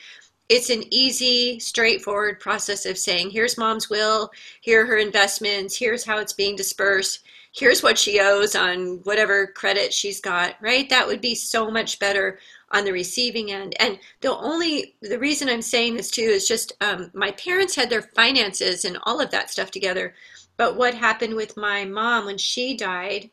it's 0.50 0.68
an 0.68 0.82
easy, 0.90 1.60
straightforward 1.60 2.40
process 2.40 2.84
of 2.84 2.98
saying, 2.98 3.30
here's 3.30 3.56
mom's 3.56 3.88
will, 3.88 4.30
here 4.60 4.82
are 4.82 4.86
her 4.86 4.98
investments, 4.98 5.76
here's 5.76 6.04
how 6.04 6.18
it's 6.18 6.32
being 6.32 6.56
dispersed, 6.56 7.20
here's 7.52 7.82
what 7.82 7.98
she 7.98 8.20
owes 8.20 8.54
on 8.54 9.00
whatever 9.04 9.48
credit 9.48 9.92
she's 9.92 10.20
got, 10.20 10.54
right? 10.60 10.88
That 10.88 11.06
would 11.06 11.20
be 11.20 11.34
so 11.34 11.70
much 11.70 11.98
better 11.98 12.38
on 12.70 12.84
the 12.84 12.92
receiving 12.92 13.50
end. 13.50 13.74
And 13.80 13.98
the 14.20 14.36
only, 14.36 14.94
the 15.02 15.18
reason 15.18 15.48
I'm 15.48 15.62
saying 15.62 15.96
this 15.96 16.10
too 16.10 16.22
is 16.22 16.46
just 16.46 16.72
um, 16.80 17.10
my 17.12 17.32
parents 17.32 17.74
had 17.74 17.90
their 17.90 18.02
finances 18.02 18.84
and 18.84 18.98
all 19.02 19.20
of 19.20 19.30
that 19.32 19.50
stuff 19.50 19.70
together. 19.70 20.14
But 20.56 20.76
what 20.76 20.94
happened 20.94 21.34
with 21.34 21.56
my 21.56 21.84
mom 21.84 22.26
when 22.26 22.38
she 22.38 22.76
died, 22.76 23.30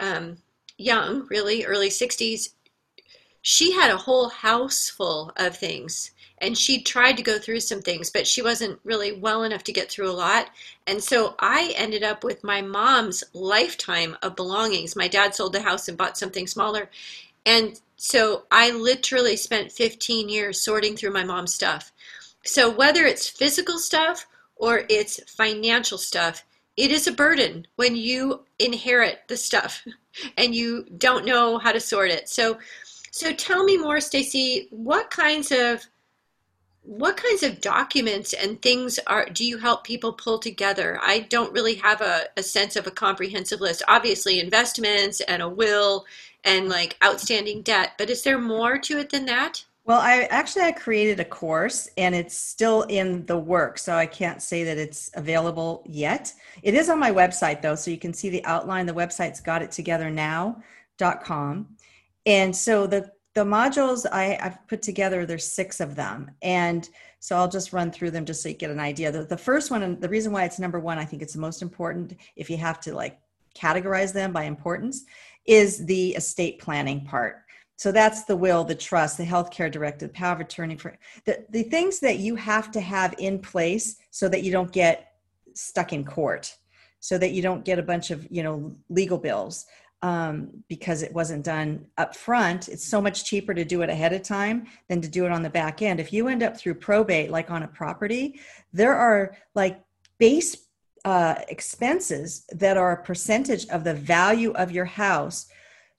um, 0.00 0.38
young, 0.76 1.26
really, 1.30 1.64
early 1.64 1.90
60s, 1.90 2.54
she 3.42 3.72
had 3.72 3.90
a 3.90 3.96
whole 3.96 4.28
house 4.28 4.88
full 4.88 5.32
of 5.36 5.56
things 5.56 6.12
and 6.42 6.58
she 6.58 6.82
tried 6.82 7.16
to 7.16 7.22
go 7.22 7.38
through 7.38 7.60
some 7.60 7.80
things, 7.80 8.10
but 8.10 8.26
she 8.26 8.42
wasn't 8.42 8.80
really 8.84 9.12
well 9.12 9.44
enough 9.44 9.62
to 9.64 9.72
get 9.72 9.88
through 9.88 10.10
a 10.10 10.12
lot. 10.12 10.50
And 10.88 11.02
so 11.02 11.36
I 11.38 11.72
ended 11.76 12.02
up 12.02 12.24
with 12.24 12.42
my 12.42 12.60
mom's 12.60 13.22
lifetime 13.32 14.16
of 14.22 14.34
belongings. 14.34 14.96
My 14.96 15.06
dad 15.06 15.36
sold 15.36 15.52
the 15.52 15.62
house 15.62 15.88
and 15.88 15.96
bought 15.96 16.18
something 16.18 16.48
smaller. 16.48 16.90
And 17.46 17.80
so 17.96 18.42
I 18.50 18.72
literally 18.72 19.36
spent 19.36 19.70
15 19.70 20.28
years 20.28 20.60
sorting 20.60 20.96
through 20.96 21.12
my 21.12 21.22
mom's 21.22 21.54
stuff. 21.54 21.92
So 22.44 22.68
whether 22.68 23.04
it's 23.06 23.28
physical 23.28 23.78
stuff 23.78 24.26
or 24.56 24.82
it's 24.90 25.22
financial 25.30 25.96
stuff, 25.96 26.44
it 26.76 26.90
is 26.90 27.06
a 27.06 27.12
burden 27.12 27.68
when 27.76 27.94
you 27.94 28.44
inherit 28.58 29.20
the 29.28 29.36
stuff 29.36 29.86
and 30.36 30.56
you 30.56 30.86
don't 30.98 31.24
know 31.24 31.58
how 31.58 31.70
to 31.70 31.80
sort 31.80 32.10
it. 32.10 32.28
So 32.28 32.58
so 33.14 33.30
tell 33.30 33.62
me 33.62 33.76
more, 33.76 34.00
Stacey. 34.00 34.68
What 34.70 35.10
kinds 35.10 35.52
of 35.52 35.86
what 36.84 37.16
kinds 37.16 37.44
of 37.44 37.60
documents 37.60 38.32
and 38.32 38.60
things 38.60 38.98
are 39.06 39.26
do 39.26 39.44
you 39.44 39.58
help 39.58 39.84
people 39.84 40.12
pull 40.12 40.38
together? 40.38 40.98
I 41.02 41.20
don't 41.20 41.52
really 41.52 41.76
have 41.76 42.00
a, 42.00 42.22
a 42.36 42.42
sense 42.42 42.76
of 42.76 42.86
a 42.86 42.90
comprehensive 42.90 43.60
list. 43.60 43.82
Obviously, 43.86 44.40
investments 44.40 45.20
and 45.20 45.42
a 45.42 45.48
will 45.48 46.06
and 46.44 46.68
like 46.68 46.96
outstanding 47.04 47.62
debt, 47.62 47.92
but 47.98 48.10
is 48.10 48.22
there 48.22 48.38
more 48.38 48.78
to 48.78 48.98
it 48.98 49.10
than 49.10 49.26
that? 49.26 49.64
Well, 49.84 50.00
I 50.00 50.28
actually 50.30 50.62
I 50.62 50.70
created 50.72 51.18
a 51.18 51.24
course 51.24 51.88
and 51.96 52.14
it's 52.14 52.36
still 52.36 52.82
in 52.82 53.26
the 53.26 53.38
work, 53.38 53.78
so 53.78 53.94
I 53.94 54.06
can't 54.06 54.40
say 54.42 54.62
that 54.64 54.78
it's 54.78 55.10
available 55.14 55.82
yet. 55.86 56.32
It 56.62 56.74
is 56.74 56.88
on 56.88 57.00
my 57.00 57.10
website 57.10 57.62
though, 57.62 57.74
so 57.74 57.90
you 57.90 57.98
can 57.98 58.14
see 58.14 58.28
the 58.28 58.44
outline. 58.44 58.86
The 58.86 58.92
website's 58.92 59.40
gotittogethernow.com. 59.40 61.68
And 62.24 62.54
so 62.54 62.86
the 62.86 63.10
the 63.34 63.44
modules 63.44 64.06
I, 64.10 64.38
I've 64.42 64.66
put 64.68 64.82
together, 64.82 65.24
there's 65.24 65.50
six 65.50 65.80
of 65.80 65.94
them. 65.94 66.30
And 66.42 66.88
so 67.18 67.36
I'll 67.36 67.48
just 67.48 67.72
run 67.72 67.90
through 67.90 68.10
them 68.10 68.24
just 68.24 68.42
so 68.42 68.48
you 68.48 68.54
get 68.54 68.70
an 68.70 68.80
idea. 68.80 69.10
The, 69.10 69.24
the 69.24 69.36
first 69.36 69.70
one, 69.70 69.82
and 69.82 70.00
the 70.00 70.08
reason 70.08 70.32
why 70.32 70.44
it's 70.44 70.58
number 70.58 70.80
one, 70.80 70.98
I 70.98 71.04
think 71.04 71.22
it's 71.22 71.32
the 71.32 71.40
most 71.40 71.62
important 71.62 72.16
if 72.36 72.50
you 72.50 72.56
have 72.58 72.80
to 72.80 72.94
like 72.94 73.18
categorize 73.54 74.12
them 74.12 74.32
by 74.32 74.44
importance, 74.44 75.04
is 75.46 75.84
the 75.86 76.10
estate 76.10 76.58
planning 76.58 77.04
part. 77.04 77.36
So 77.76 77.90
that's 77.90 78.24
the 78.24 78.36
will, 78.36 78.64
the 78.64 78.74
trust, 78.74 79.16
the 79.16 79.24
healthcare 79.24 79.70
directive, 79.70 80.10
the 80.10 80.14
power 80.14 80.34
of 80.34 80.40
attorney 80.40 80.76
for 80.76 80.96
the, 81.24 81.44
the 81.50 81.64
things 81.64 82.00
that 82.00 82.18
you 82.18 82.36
have 82.36 82.70
to 82.72 82.80
have 82.80 83.14
in 83.18 83.38
place 83.38 83.96
so 84.10 84.28
that 84.28 84.42
you 84.42 84.52
don't 84.52 84.70
get 84.70 85.14
stuck 85.54 85.92
in 85.92 86.04
court, 86.04 86.56
so 87.00 87.18
that 87.18 87.32
you 87.32 87.42
don't 87.42 87.64
get 87.64 87.78
a 87.78 87.82
bunch 87.82 88.10
of, 88.10 88.26
you 88.30 88.42
know, 88.42 88.72
legal 88.88 89.18
bills 89.18 89.66
um, 90.02 90.50
because 90.68 91.02
it 91.02 91.12
wasn't 91.12 91.44
done 91.44 91.86
up 91.96 92.14
front. 92.14 92.68
It's 92.68 92.84
so 92.84 93.00
much 93.00 93.24
cheaper 93.24 93.54
to 93.54 93.64
do 93.64 93.82
it 93.82 93.90
ahead 93.90 94.12
of 94.12 94.22
time 94.22 94.66
than 94.88 95.00
to 95.00 95.08
do 95.08 95.24
it 95.24 95.32
on 95.32 95.42
the 95.42 95.50
back 95.50 95.80
end. 95.82 96.00
If 96.00 96.12
you 96.12 96.28
end 96.28 96.42
up 96.42 96.56
through 96.56 96.74
probate, 96.74 97.30
like 97.30 97.50
on 97.50 97.62
a 97.62 97.68
property, 97.68 98.40
there 98.72 98.94
are 98.94 99.36
like 99.54 99.80
base 100.18 100.56
uh, 101.04 101.36
expenses 101.48 102.44
that 102.52 102.76
are 102.76 102.92
a 102.92 103.02
percentage 103.02 103.66
of 103.68 103.84
the 103.84 103.94
value 103.94 104.52
of 104.52 104.70
your 104.70 104.84
house 104.84 105.46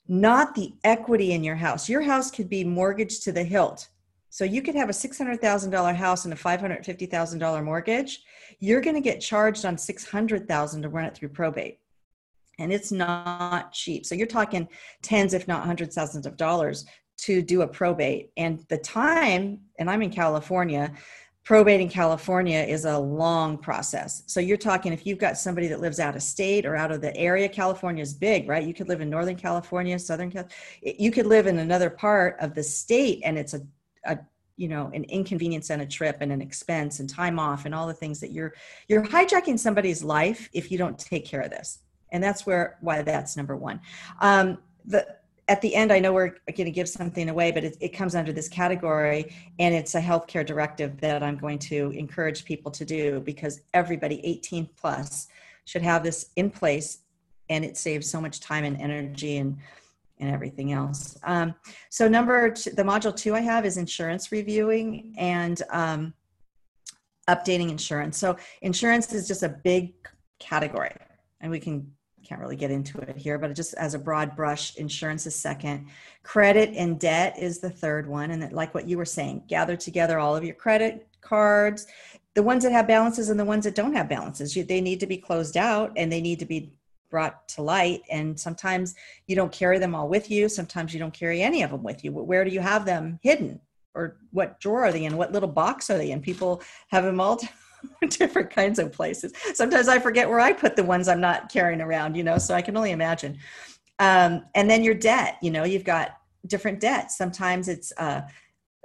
not 0.08 0.54
the 0.54 0.74
equity 0.84 1.32
in 1.32 1.42
your 1.42 1.56
house. 1.56 1.88
Your 1.88 2.02
house 2.02 2.30
could 2.30 2.48
be 2.48 2.64
mortgaged 2.64 3.22
to 3.24 3.32
the 3.32 3.42
hilt. 3.42 3.88
So 4.28 4.44
you 4.44 4.62
could 4.62 4.74
have 4.74 4.88
a 4.88 4.92
$600,000 4.92 5.94
house 5.94 6.24
and 6.24 6.34
a 6.34 6.36
$550,000 6.36 7.64
mortgage. 7.64 8.22
You're 8.58 8.80
going 8.80 8.96
to 8.96 9.00
get 9.00 9.20
charged 9.20 9.64
on 9.64 9.78
600,000 9.78 10.82
to 10.82 10.88
run 10.88 11.04
it 11.04 11.14
through 11.14 11.28
probate. 11.28 11.78
And 12.58 12.72
it's 12.72 12.92
not 12.92 13.72
cheap. 13.72 14.06
So 14.06 14.14
you're 14.14 14.26
talking 14.26 14.68
tens 15.02 15.34
if 15.34 15.48
not 15.48 15.64
hundreds 15.64 15.94
thousands 15.94 16.26
of 16.26 16.36
dollars 16.36 16.86
to 17.16 17.42
do 17.42 17.62
a 17.62 17.68
probate. 17.68 18.30
And 18.36 18.64
the 18.68 18.78
time, 18.78 19.60
and 19.78 19.90
I'm 19.90 20.02
in 20.02 20.10
California, 20.10 20.92
probate 21.44 21.80
in 21.80 21.88
California 21.88 22.58
is 22.58 22.86
a 22.86 22.98
long 22.98 23.58
process. 23.58 24.22
So 24.26 24.40
you're 24.40 24.56
talking 24.56 24.92
if 24.92 25.06
you've 25.06 25.18
got 25.18 25.36
somebody 25.36 25.68
that 25.68 25.80
lives 25.80 26.00
out 26.00 26.16
of 26.16 26.22
state 26.22 26.64
or 26.64 26.74
out 26.74 26.90
of 26.90 27.02
the 27.02 27.14
area, 27.16 27.48
California 27.48 28.02
is 28.02 28.14
big, 28.14 28.48
right? 28.48 28.66
You 28.66 28.74
could 28.74 28.88
live 28.88 29.02
in 29.02 29.10
Northern 29.10 29.36
California, 29.36 29.98
Southern 29.98 30.30
California. 30.30 30.56
You 30.82 31.10
could 31.10 31.26
live 31.26 31.46
in 31.46 31.58
another 31.58 31.90
part 31.90 32.36
of 32.40 32.54
the 32.54 32.62
state 32.62 33.20
and 33.24 33.38
it's 33.38 33.54
a, 33.54 33.60
a 34.06 34.18
you 34.56 34.68
know 34.68 34.90
an 34.94 35.04
inconvenience 35.04 35.70
and 35.70 35.82
a 35.82 35.86
trip 35.86 36.18
and 36.20 36.30
an 36.32 36.40
expense 36.40 37.00
and 37.00 37.10
time 37.10 37.38
off 37.38 37.64
and 37.64 37.74
all 37.74 37.86
the 37.86 37.94
things 37.94 38.20
that 38.20 38.30
you're 38.30 38.54
you're 38.88 39.02
hijacking 39.02 39.58
somebody's 39.58 40.04
life 40.04 40.48
if 40.52 40.70
you 40.70 40.78
don't 40.78 40.98
take 40.98 41.24
care 41.24 41.40
of 41.40 41.50
this 41.50 41.80
and 42.14 42.22
that's 42.22 42.46
where 42.46 42.78
why 42.80 43.02
that's 43.02 43.36
number 43.36 43.56
one 43.56 43.78
um, 44.22 44.56
the 44.86 45.06
at 45.48 45.60
the 45.60 45.74
end, 45.74 45.92
I 45.92 45.98
know 45.98 46.12
we're 46.12 46.34
going 46.46 46.64
to 46.64 46.70
give 46.70 46.88
something 46.88 47.28
away, 47.28 47.50
but 47.50 47.64
it, 47.64 47.76
it, 47.80 47.88
comes 47.90 48.14
under 48.14 48.32
this 48.32 48.48
category, 48.48 49.34
and 49.58 49.74
it's 49.74 49.94
a 49.94 50.00
healthcare 50.00 50.44
directive 50.44 50.98
that 51.00 51.22
I'm 51.22 51.36
going 51.36 51.58
to 51.60 51.90
encourage 51.90 52.44
people 52.44 52.70
to 52.72 52.84
do 52.84 53.20
because 53.20 53.60
everybody 53.74 54.24
18 54.24 54.68
plus 54.76 55.28
should 55.66 55.82
have 55.82 56.02
this 56.02 56.30
in 56.36 56.50
place, 56.50 56.98
and 57.50 57.64
it 57.64 57.76
saves 57.76 58.08
so 58.08 58.20
much 58.20 58.40
time 58.40 58.64
and 58.64 58.80
energy 58.80 59.36
and 59.38 59.58
and 60.20 60.30
everything 60.32 60.72
else. 60.72 61.18
Um, 61.24 61.56
so 61.90 62.06
number 62.06 62.48
two, 62.50 62.70
the 62.70 62.84
module 62.84 63.14
two 63.14 63.34
I 63.34 63.40
have 63.40 63.66
is 63.66 63.76
insurance 63.76 64.30
reviewing 64.30 65.12
and 65.18 65.60
um, 65.70 66.14
updating 67.28 67.68
insurance. 67.68 68.16
So 68.16 68.36
insurance 68.62 69.12
is 69.12 69.26
just 69.26 69.42
a 69.42 69.48
big 69.48 69.92
category, 70.38 70.94
and 71.40 71.50
we 71.50 71.58
can 71.58 71.92
can't 72.24 72.40
really 72.40 72.56
get 72.56 72.70
into 72.70 72.98
it 72.98 73.16
here, 73.16 73.38
but 73.38 73.54
just 73.54 73.74
as 73.74 73.94
a 73.94 73.98
broad 73.98 74.34
brush, 74.34 74.76
insurance 74.76 75.26
is 75.26 75.34
second. 75.34 75.86
Credit 76.22 76.70
and 76.76 76.98
debt 76.98 77.36
is 77.38 77.58
the 77.60 77.70
third 77.70 78.06
one. 78.08 78.30
And 78.30 78.52
like 78.52 78.74
what 78.74 78.88
you 78.88 78.98
were 78.98 79.04
saying, 79.04 79.44
gather 79.48 79.76
together 79.76 80.18
all 80.18 80.34
of 80.34 80.44
your 80.44 80.54
credit 80.54 81.06
cards, 81.20 81.86
the 82.34 82.42
ones 82.42 82.64
that 82.64 82.72
have 82.72 82.86
balances 82.86 83.30
and 83.30 83.38
the 83.38 83.44
ones 83.44 83.64
that 83.64 83.74
don't 83.74 83.94
have 83.94 84.08
balances. 84.08 84.56
You, 84.56 84.64
they 84.64 84.80
need 84.80 85.00
to 85.00 85.06
be 85.06 85.16
closed 85.16 85.56
out 85.56 85.92
and 85.96 86.10
they 86.10 86.20
need 86.20 86.38
to 86.40 86.46
be 86.46 86.72
brought 87.10 87.46
to 87.48 87.62
light. 87.62 88.02
And 88.10 88.38
sometimes 88.38 88.96
you 89.26 89.36
don't 89.36 89.52
carry 89.52 89.78
them 89.78 89.94
all 89.94 90.08
with 90.08 90.30
you. 90.30 90.48
Sometimes 90.48 90.92
you 90.92 90.98
don't 90.98 91.14
carry 91.14 91.42
any 91.42 91.62
of 91.62 91.70
them 91.70 91.82
with 91.82 92.04
you. 92.04 92.10
Where 92.12 92.44
do 92.44 92.50
you 92.50 92.60
have 92.60 92.84
them 92.84 93.20
hidden? 93.22 93.60
Or 93.94 94.16
what 94.32 94.58
drawer 94.58 94.84
are 94.84 94.92
they 94.92 95.04
in? 95.04 95.16
What 95.16 95.30
little 95.30 95.48
box 95.48 95.88
are 95.90 95.98
they 95.98 96.10
in? 96.10 96.20
People 96.20 96.60
have 96.88 97.04
them 97.04 97.20
all 97.20 97.38
different 98.08 98.50
kinds 98.50 98.78
of 98.78 98.92
places. 98.92 99.32
Sometimes 99.54 99.88
I 99.88 99.98
forget 99.98 100.28
where 100.28 100.40
I 100.40 100.52
put 100.52 100.76
the 100.76 100.84
ones 100.84 101.08
I'm 101.08 101.20
not 101.20 101.50
carrying 101.50 101.80
around, 101.80 102.16
you 102.16 102.24
know, 102.24 102.38
so 102.38 102.54
I 102.54 102.62
can 102.62 102.76
only 102.76 102.92
imagine. 102.92 103.38
Um, 103.98 104.44
and 104.54 104.68
then 104.68 104.82
your 104.82 104.94
debt, 104.94 105.38
you 105.42 105.50
know, 105.50 105.64
you've 105.64 105.84
got 105.84 106.16
different 106.46 106.80
debts. 106.80 107.16
Sometimes 107.16 107.68
it's 107.68 107.92
uh, 107.96 108.22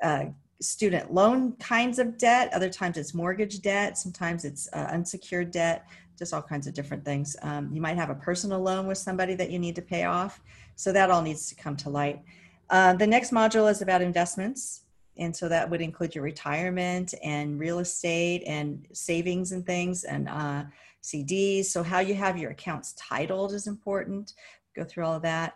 uh, 0.02 0.26
student 0.62 1.14
loan 1.14 1.54
kinds 1.54 2.00
of 2.00 2.18
debt, 2.18 2.54
other 2.54 2.70
times 2.70 2.98
it's 2.98 3.14
mortgage 3.14 3.62
debt, 3.62 3.98
sometimes 3.98 4.46
it's 4.46 4.68
uh, 4.74 4.88
unsecured 4.92 5.52
debt, 5.52 5.88
just 6.18 6.34
all 6.34 6.42
kinds 6.42 6.68
of 6.68 6.74
different 6.74 7.04
things. 7.06 7.36
Um, 7.42 7.70
you 7.74 7.82
might 7.82 7.96
have 7.96 8.10
a 8.10 8.16
personal 8.16 8.60
loan 8.60 8.88
with 8.88 8.98
somebody 8.98 9.36
that 9.36 9.50
you 9.50 9.58
need 9.58 9.76
to 9.76 9.82
pay 9.82 10.04
off. 10.04 10.42
So 10.76 10.94
that 10.94 11.12
all 11.12 11.22
needs 11.22 11.50
to 11.50 11.56
come 11.56 11.76
to 11.78 11.90
light. 11.90 12.22
Uh, 12.70 12.94
the 12.94 13.08
next 13.08 13.32
module 13.32 13.70
is 13.70 13.82
about 13.82 14.02
investments 14.02 14.84
and 15.20 15.36
so 15.36 15.48
that 15.50 15.70
would 15.70 15.82
include 15.82 16.16
your 16.16 16.24
retirement 16.24 17.14
and 17.24 17.60
real 17.60 17.80
estate 17.80 18.44
and 18.48 18.88
savings 18.94 19.52
and 19.52 19.66
things 19.66 20.04
and 20.04 20.30
uh, 20.30 20.64
CDs. 21.04 21.66
So 21.66 21.84
how 21.84 22.00
you 22.00 22.16
have 22.16 22.38
your 22.38 22.52
accounts 22.52 22.94
titled 22.94 23.54
is 23.54 23.68
important. 23.68 24.34
Go 24.76 24.84
through 24.84 25.06
all 25.06 25.16
of 25.16 25.22
that. 25.24 25.56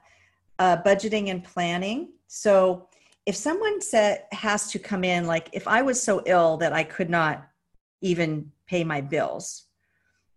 Uh, 0.59 0.77
budgeting 0.77 1.29
and 1.29 1.43
planning. 1.43 2.09
So 2.27 2.87
if 3.25 3.35
someone 3.35 3.81
said 3.81 4.25
has 4.31 4.69
to 4.71 4.79
come 4.79 5.03
in, 5.03 5.25
like 5.25 5.49
if 5.53 5.67
I 5.67 5.81
was 5.81 6.01
so 6.01 6.21
ill 6.25 6.57
that 6.57 6.73
I 6.73 6.83
could 6.83 7.09
not 7.09 7.47
even 8.01 8.51
pay 8.67 8.83
my 8.83 9.01
bills, 9.01 9.65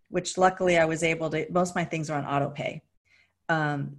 which 0.09 0.37
luckily 0.37 0.77
I 0.77 0.85
was 0.85 1.03
able 1.03 1.29
to. 1.31 1.45
Most 1.51 1.71
of 1.71 1.75
my 1.75 1.85
things 1.85 2.09
are 2.09 2.17
on 2.17 2.25
auto 2.25 2.49
pay. 2.49 2.81
Um, 3.49 3.97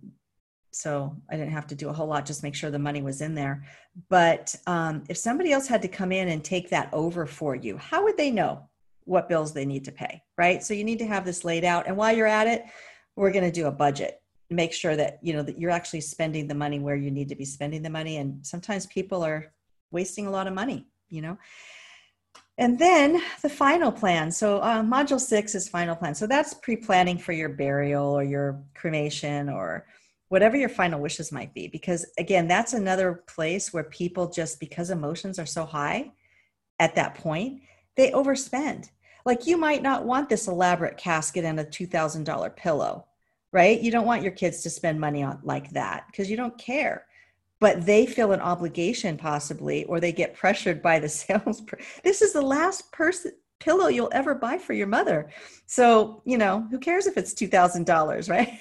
so 0.78 1.16
I 1.28 1.36
didn't 1.36 1.50
have 1.50 1.66
to 1.68 1.74
do 1.74 1.88
a 1.88 1.92
whole 1.92 2.06
lot, 2.06 2.24
just 2.24 2.44
make 2.44 2.54
sure 2.54 2.70
the 2.70 2.78
money 2.78 3.02
was 3.02 3.20
in 3.20 3.34
there. 3.34 3.64
But 4.08 4.54
um, 4.68 5.02
if 5.08 5.16
somebody 5.16 5.50
else 5.50 5.66
had 5.66 5.82
to 5.82 5.88
come 5.88 6.12
in 6.12 6.28
and 6.28 6.44
take 6.44 6.70
that 6.70 6.88
over 6.92 7.26
for 7.26 7.56
you, 7.56 7.76
how 7.78 8.04
would 8.04 8.16
they 8.16 8.30
know 8.30 8.68
what 9.04 9.28
bills 9.28 9.52
they 9.52 9.66
need 9.66 9.84
to 9.86 9.90
pay, 9.90 10.22
right? 10.36 10.62
So 10.62 10.74
you 10.74 10.84
need 10.84 11.00
to 11.00 11.06
have 11.06 11.24
this 11.24 11.44
laid 11.44 11.64
out. 11.64 11.88
And 11.88 11.96
while 11.96 12.14
you're 12.14 12.28
at 12.28 12.46
it, 12.46 12.62
we're 13.16 13.32
going 13.32 13.44
to 13.44 13.50
do 13.50 13.66
a 13.66 13.72
budget. 13.72 14.22
Make 14.50 14.72
sure 14.72 14.94
that 14.94 15.18
you 15.20 15.32
know 15.32 15.42
that 15.42 15.58
you're 15.58 15.72
actually 15.72 16.02
spending 16.02 16.46
the 16.46 16.54
money 16.54 16.78
where 16.78 16.96
you 16.96 17.10
need 17.10 17.28
to 17.30 17.34
be 17.34 17.44
spending 17.44 17.82
the 17.82 17.90
money. 17.90 18.18
And 18.18 18.46
sometimes 18.46 18.86
people 18.86 19.24
are 19.24 19.52
wasting 19.90 20.26
a 20.26 20.30
lot 20.30 20.46
of 20.46 20.54
money, 20.54 20.86
you 21.10 21.22
know. 21.22 21.36
And 22.56 22.78
then 22.78 23.20
the 23.42 23.48
final 23.48 23.90
plan. 23.92 24.30
So, 24.30 24.58
uh, 24.58 24.82
module 24.82 25.20
six 25.20 25.54
is 25.54 25.68
final 25.68 25.96
plan. 25.96 26.14
So, 26.14 26.26
that's 26.26 26.54
pre 26.54 26.76
planning 26.76 27.18
for 27.18 27.32
your 27.32 27.50
burial 27.50 28.06
or 28.06 28.22
your 28.22 28.62
cremation 28.74 29.48
or 29.48 29.86
whatever 30.28 30.56
your 30.56 30.68
final 30.68 31.00
wishes 31.00 31.32
might 31.32 31.54
be 31.54 31.68
because 31.68 32.06
again 32.18 32.46
that's 32.46 32.72
another 32.72 33.24
place 33.26 33.72
where 33.72 33.84
people 33.84 34.28
just 34.28 34.60
because 34.60 34.90
emotions 34.90 35.38
are 35.38 35.46
so 35.46 35.64
high 35.64 36.10
at 36.78 36.94
that 36.94 37.14
point 37.14 37.60
they 37.96 38.10
overspend. 38.12 38.90
Like 39.24 39.46
you 39.46 39.56
might 39.56 39.82
not 39.82 40.04
want 40.04 40.28
this 40.28 40.46
elaborate 40.46 40.96
casket 40.96 41.44
and 41.44 41.58
a 41.58 41.64
$2000 41.64 42.56
pillow 42.56 43.08
right? 43.52 43.80
You 43.80 43.90
don't 43.90 44.06
want 44.06 44.22
your 44.22 44.32
kids 44.32 44.62
to 44.62 44.70
spend 44.70 45.00
money 45.00 45.22
on 45.22 45.40
like 45.42 45.70
that 45.70 46.06
because 46.10 46.30
you 46.30 46.36
don't 46.36 46.58
care. 46.58 47.06
But 47.60 47.86
they 47.86 48.06
feel 48.06 48.32
an 48.32 48.40
obligation 48.40 49.16
possibly 49.16 49.84
or 49.84 50.00
they 50.00 50.12
get 50.12 50.36
pressured 50.36 50.82
by 50.82 50.98
the 50.98 51.08
sales 51.20 51.62
this 52.04 52.22
is 52.22 52.32
the 52.32 52.42
last 52.42 52.90
person 52.92 53.32
pillow 53.58 53.88
you'll 53.88 54.10
ever 54.12 54.34
buy 54.36 54.56
for 54.58 54.72
your 54.72 54.86
mother. 54.86 55.30
So 55.66 56.22
you 56.24 56.38
know 56.38 56.66
who 56.70 56.78
cares 56.78 57.06
if 57.06 57.16
it's 57.16 57.34
$2000 57.34 58.30
right 58.30 58.60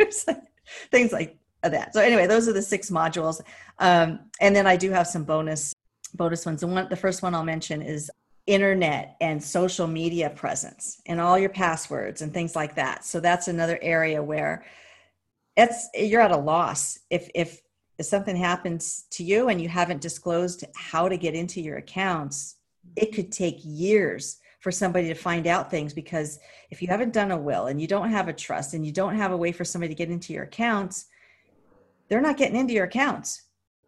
things 0.90 1.12
like 1.12 1.36
that. 1.62 1.92
So 1.94 2.00
anyway, 2.00 2.26
those 2.26 2.48
are 2.48 2.52
the 2.52 2.62
six 2.62 2.90
modules. 2.90 3.40
Um, 3.78 4.20
and 4.40 4.54
then 4.54 4.66
I 4.66 4.76
do 4.76 4.90
have 4.90 5.06
some 5.06 5.24
bonus 5.24 5.74
bonus 6.14 6.46
ones. 6.46 6.60
The 6.60 6.66
one 6.66 6.88
the 6.88 6.96
first 6.96 7.22
one 7.22 7.34
I'll 7.34 7.44
mention 7.44 7.82
is 7.82 8.10
internet 8.46 9.14
and 9.20 9.42
social 9.42 9.86
media 9.86 10.30
presence 10.30 11.02
and 11.04 11.20
all 11.20 11.38
your 11.38 11.50
passwords 11.50 12.22
and 12.22 12.32
things 12.32 12.56
like 12.56 12.74
that. 12.76 13.04
So 13.04 13.20
that's 13.20 13.48
another 13.48 13.78
area 13.82 14.22
where 14.22 14.64
it's 15.56 15.88
you're 15.94 16.22
at 16.22 16.30
a 16.30 16.36
loss 16.36 16.98
if 17.10 17.28
if 17.34 17.60
if 17.98 18.06
something 18.06 18.36
happens 18.36 19.06
to 19.10 19.24
you 19.24 19.48
and 19.48 19.60
you 19.60 19.68
haven't 19.68 20.00
disclosed 20.00 20.64
how 20.76 21.08
to 21.08 21.16
get 21.16 21.34
into 21.34 21.60
your 21.60 21.78
accounts, 21.78 22.56
it 22.96 23.12
could 23.12 23.32
take 23.32 23.58
years 23.64 24.38
for 24.60 24.72
somebody 24.72 25.08
to 25.08 25.14
find 25.14 25.46
out 25.46 25.70
things 25.70 25.94
because 25.94 26.38
if 26.70 26.82
you 26.82 26.88
haven't 26.88 27.12
done 27.12 27.30
a 27.30 27.36
will 27.36 27.66
and 27.66 27.80
you 27.80 27.86
don't 27.86 28.10
have 28.10 28.28
a 28.28 28.32
trust 28.32 28.74
and 28.74 28.84
you 28.84 28.92
don't 28.92 29.16
have 29.16 29.32
a 29.32 29.36
way 29.36 29.52
for 29.52 29.64
somebody 29.64 29.94
to 29.94 29.98
get 29.98 30.10
into 30.10 30.32
your 30.32 30.44
accounts, 30.44 31.06
they're 32.08 32.20
not 32.20 32.36
getting 32.36 32.56
into 32.56 32.74
your 32.74 32.86
accounts. 32.86 33.42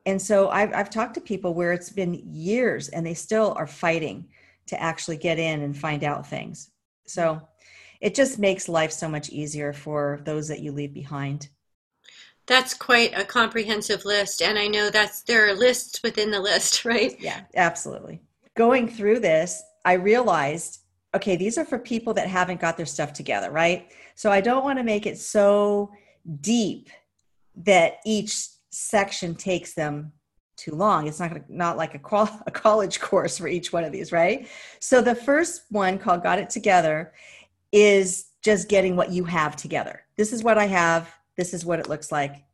And 0.06 0.20
so 0.20 0.48
I've, 0.48 0.72
I've 0.72 0.90
talked 0.90 1.14
to 1.14 1.20
people 1.20 1.54
where 1.54 1.72
it's 1.72 1.90
been 1.90 2.22
years 2.24 2.88
and 2.88 3.04
they 3.04 3.14
still 3.14 3.54
are 3.56 3.66
fighting 3.66 4.28
to 4.66 4.80
actually 4.80 5.16
get 5.16 5.38
in 5.38 5.62
and 5.62 5.76
find 5.76 6.04
out 6.04 6.26
things. 6.26 6.70
So 7.06 7.40
it 8.00 8.14
just 8.14 8.38
makes 8.38 8.68
life 8.68 8.92
so 8.92 9.08
much 9.08 9.28
easier 9.30 9.72
for 9.72 10.20
those 10.24 10.48
that 10.48 10.60
you 10.60 10.72
leave 10.72 10.94
behind. 10.94 11.48
That's 12.46 12.74
quite 12.74 13.16
a 13.16 13.24
comprehensive 13.24 14.04
list. 14.04 14.42
And 14.42 14.58
I 14.58 14.68
know 14.68 14.90
that's 14.90 15.22
there 15.22 15.48
are 15.48 15.54
lists 15.54 16.02
within 16.02 16.30
the 16.30 16.40
list, 16.40 16.84
right? 16.84 17.16
Yeah, 17.20 17.42
absolutely. 17.54 18.22
Going 18.56 18.88
through 18.88 19.20
this, 19.20 19.62
I 19.84 19.94
realized 19.94 20.80
okay, 21.14 21.36
these 21.36 21.58
are 21.58 21.64
for 21.64 21.78
people 21.78 22.14
that 22.14 22.28
haven't 22.28 22.60
got 22.60 22.76
their 22.76 22.86
stuff 22.86 23.12
together, 23.12 23.50
right? 23.50 23.90
So 24.14 24.30
I 24.30 24.40
don't 24.40 24.64
want 24.64 24.78
to 24.78 24.84
make 24.84 25.06
it 25.06 25.18
so 25.18 25.90
deep 26.40 26.88
that 27.56 27.94
each 28.06 28.46
section 28.70 29.34
takes 29.34 29.74
them 29.74 30.12
too 30.56 30.72
long. 30.72 31.06
It's 31.06 31.18
not 31.18 31.30
gonna, 31.30 31.44
not 31.48 31.76
like 31.76 31.94
a, 31.94 31.98
qual- 31.98 32.40
a 32.46 32.50
college 32.50 33.00
course 33.00 33.38
for 33.38 33.48
each 33.48 33.72
one 33.72 33.84
of 33.84 33.92
these, 33.92 34.12
right? 34.12 34.46
So 34.78 35.02
the 35.02 35.14
first 35.14 35.62
one 35.70 35.98
called 35.98 36.22
Got 36.22 36.38
It 36.38 36.50
Together 36.50 37.12
is 37.72 38.26
just 38.42 38.68
getting 38.68 38.96
what 38.96 39.10
you 39.10 39.24
have 39.24 39.56
together. 39.56 40.02
This 40.16 40.32
is 40.32 40.42
what 40.42 40.58
I 40.58 40.66
have. 40.66 41.12
This 41.36 41.54
is 41.54 41.64
what 41.64 41.80
it 41.80 41.88
looks 41.88 42.12
like. 42.12 42.44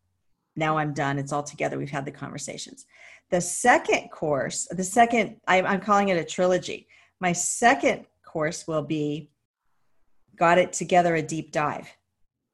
Now 0.56 0.78
I'm 0.78 0.94
done. 0.94 1.18
It's 1.18 1.32
all 1.32 1.42
together. 1.42 1.78
We've 1.78 1.90
had 1.90 2.04
the 2.04 2.10
conversations. 2.10 2.86
The 3.30 3.40
second 3.40 4.10
course, 4.10 4.66
the 4.70 4.84
second, 4.84 5.40
I, 5.46 5.60
I'm 5.62 5.80
calling 5.80 6.08
it 6.08 6.16
a 6.16 6.24
trilogy. 6.24 6.86
My 7.20 7.32
second 7.32 8.06
course 8.24 8.66
will 8.66 8.82
be 8.82 9.30
Got 10.36 10.58
It 10.58 10.72
Together, 10.72 11.14
a 11.14 11.22
deep 11.22 11.52
dive. 11.52 11.88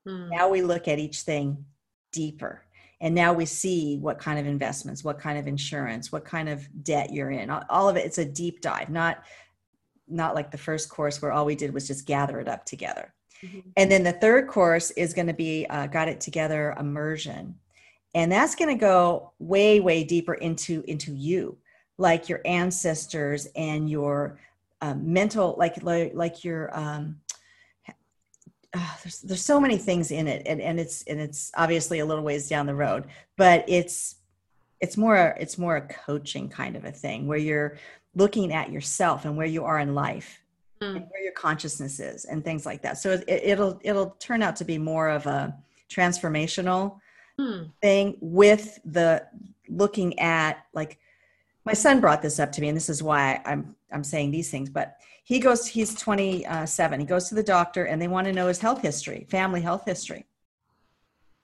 Hmm. 0.07 0.29
Now 0.31 0.49
we 0.49 0.63
look 0.63 0.89
at 0.89 0.99
each 0.99 1.21
thing 1.21 1.65
deeper. 2.13 2.65
And 3.01 3.17
now 3.17 3.33
we 3.33 3.47
see 3.47 3.99
what 3.99 4.21
kind 4.21 4.39
of 4.39 4.47
investments, 4.47 5.03
what 5.03 5.19
kind 5.19 5.37
of 5.37 5.49
insurance, 5.49 6.13
what 6.13 6.25
kind 6.25 6.49
of 6.49 6.69
debt 6.85 7.13
you're 7.13 7.33
in. 7.33 7.51
All 7.51 7.89
of 7.89 7.97
it, 7.97 8.07
it's 8.07 8.19
a 8.19 8.25
deep 8.25 8.61
dive, 8.61 8.91
not 8.91 9.25
not 10.09 10.35
like 10.35 10.51
the 10.51 10.59
first 10.59 10.89
course 10.89 11.23
where 11.23 11.33
all 11.33 11.47
we 11.47 11.55
did 11.55 11.73
was 11.73 11.87
just 11.87 12.07
gather 12.07 12.39
it 12.39 12.49
up 12.49 12.65
together. 12.65 13.15
Mm-hmm. 13.43 13.61
And 13.77 13.91
then 13.91 14.03
the 14.05 14.13
third 14.13 14.47
course 14.47 14.91
is 14.93 15.15
going 15.15 15.27
to 15.27 15.33
be 15.33 15.67
uh, 15.71 15.87
Got 15.87 16.09
It 16.09 16.21
Together 16.21 16.77
Immersion. 16.79 17.57
And 18.15 18.31
that's 18.31 18.55
going 18.55 18.69
to 18.77 18.81
go 18.81 19.33
way, 19.39 19.81
way 19.81 20.05
deeper 20.05 20.35
into 20.35 20.85
into 20.87 21.13
you, 21.13 21.57
like 21.99 22.29
your 22.29 22.41
ancestors 22.45 23.49
and 23.57 23.91
your 23.91 24.39
um, 24.83 25.13
mental, 25.13 25.55
like 25.57 25.83
like, 25.83 26.13
like 26.15 26.45
your 26.45 26.77
um, 26.79 27.17
uh, 28.75 28.79
there's 29.03 29.21
there's 29.23 29.45
so 29.45 29.59
many 29.59 29.79
things 29.79 30.11
in 30.11 30.29
it, 30.29 30.43
and, 30.47 30.61
and 30.61 30.79
it's 30.79 31.03
and 31.05 31.21
it's 31.21 31.51
obviously 31.57 32.01
a 32.01 32.05
little 32.05 32.25
ways 32.25 32.49
down 32.49 32.67
the 32.67 32.75
road, 32.75 33.07
but 33.39 33.65
it's 33.69 34.17
it's 34.81 34.97
more 34.97 35.35
it's 35.41 35.57
more 35.57 35.77
a 35.77 35.81
coaching 35.81 36.49
kind 36.49 36.77
of 36.77 36.85
a 36.85 36.93
thing 36.93 37.27
where 37.27 37.39
you're 37.39 37.79
looking 38.15 38.53
at 38.53 38.71
yourself 38.71 39.25
and 39.25 39.37
where 39.37 39.47
you 39.47 39.65
are 39.65 39.79
in 39.79 39.95
life 39.95 40.43
mm. 40.83 40.97
and 40.97 41.07
where 41.11 41.23
your 41.23 41.33
consciousness 41.33 42.01
is 42.01 42.25
and 42.27 42.45
things 42.45 42.67
like 42.67 42.83
that 42.83 42.99
so 42.99 43.19
it, 43.27 43.59
will 43.59 43.81
it'll 43.83 44.11
turn 44.19 44.43
out 44.43 44.57
to 44.57 44.65
be 44.65 44.77
more 44.77 45.09
of 45.09 45.25
a 45.27 45.57
transformational 45.89 46.99
mm. 47.41 47.71
thing 47.81 48.19
with 48.21 48.79
the 48.85 49.25
looking 49.69 50.19
at 50.19 50.67
like 50.75 50.99
my 51.65 51.73
son 51.73 52.01
brought 52.01 52.23
this 52.23 52.39
up 52.39 52.53
to 52.53 52.61
me 52.61 52.69
and 52.69 52.77
this 52.77 52.89
is 52.89 53.03
why 53.03 53.41
i'm 53.45 53.75
i'm 53.93 54.05
saying 54.05 54.31
these 54.31 54.51
things 54.51 54.69
but 54.69 54.97
he 55.25 55.39
goes 55.39 55.67
he's 55.67 55.95
27 55.95 57.01
he 57.01 57.07
goes 57.07 57.29
to 57.29 57.35
the 57.35 57.43
doctor 57.43 57.85
and 57.85 58.01
they 58.01 58.09
want 58.09 58.27
to 58.27 58.33
know 58.33 58.49
his 58.49 58.59
health 58.59 58.83
history 58.83 59.27
family 59.31 59.61
health 59.61 59.85
history. 59.85 60.25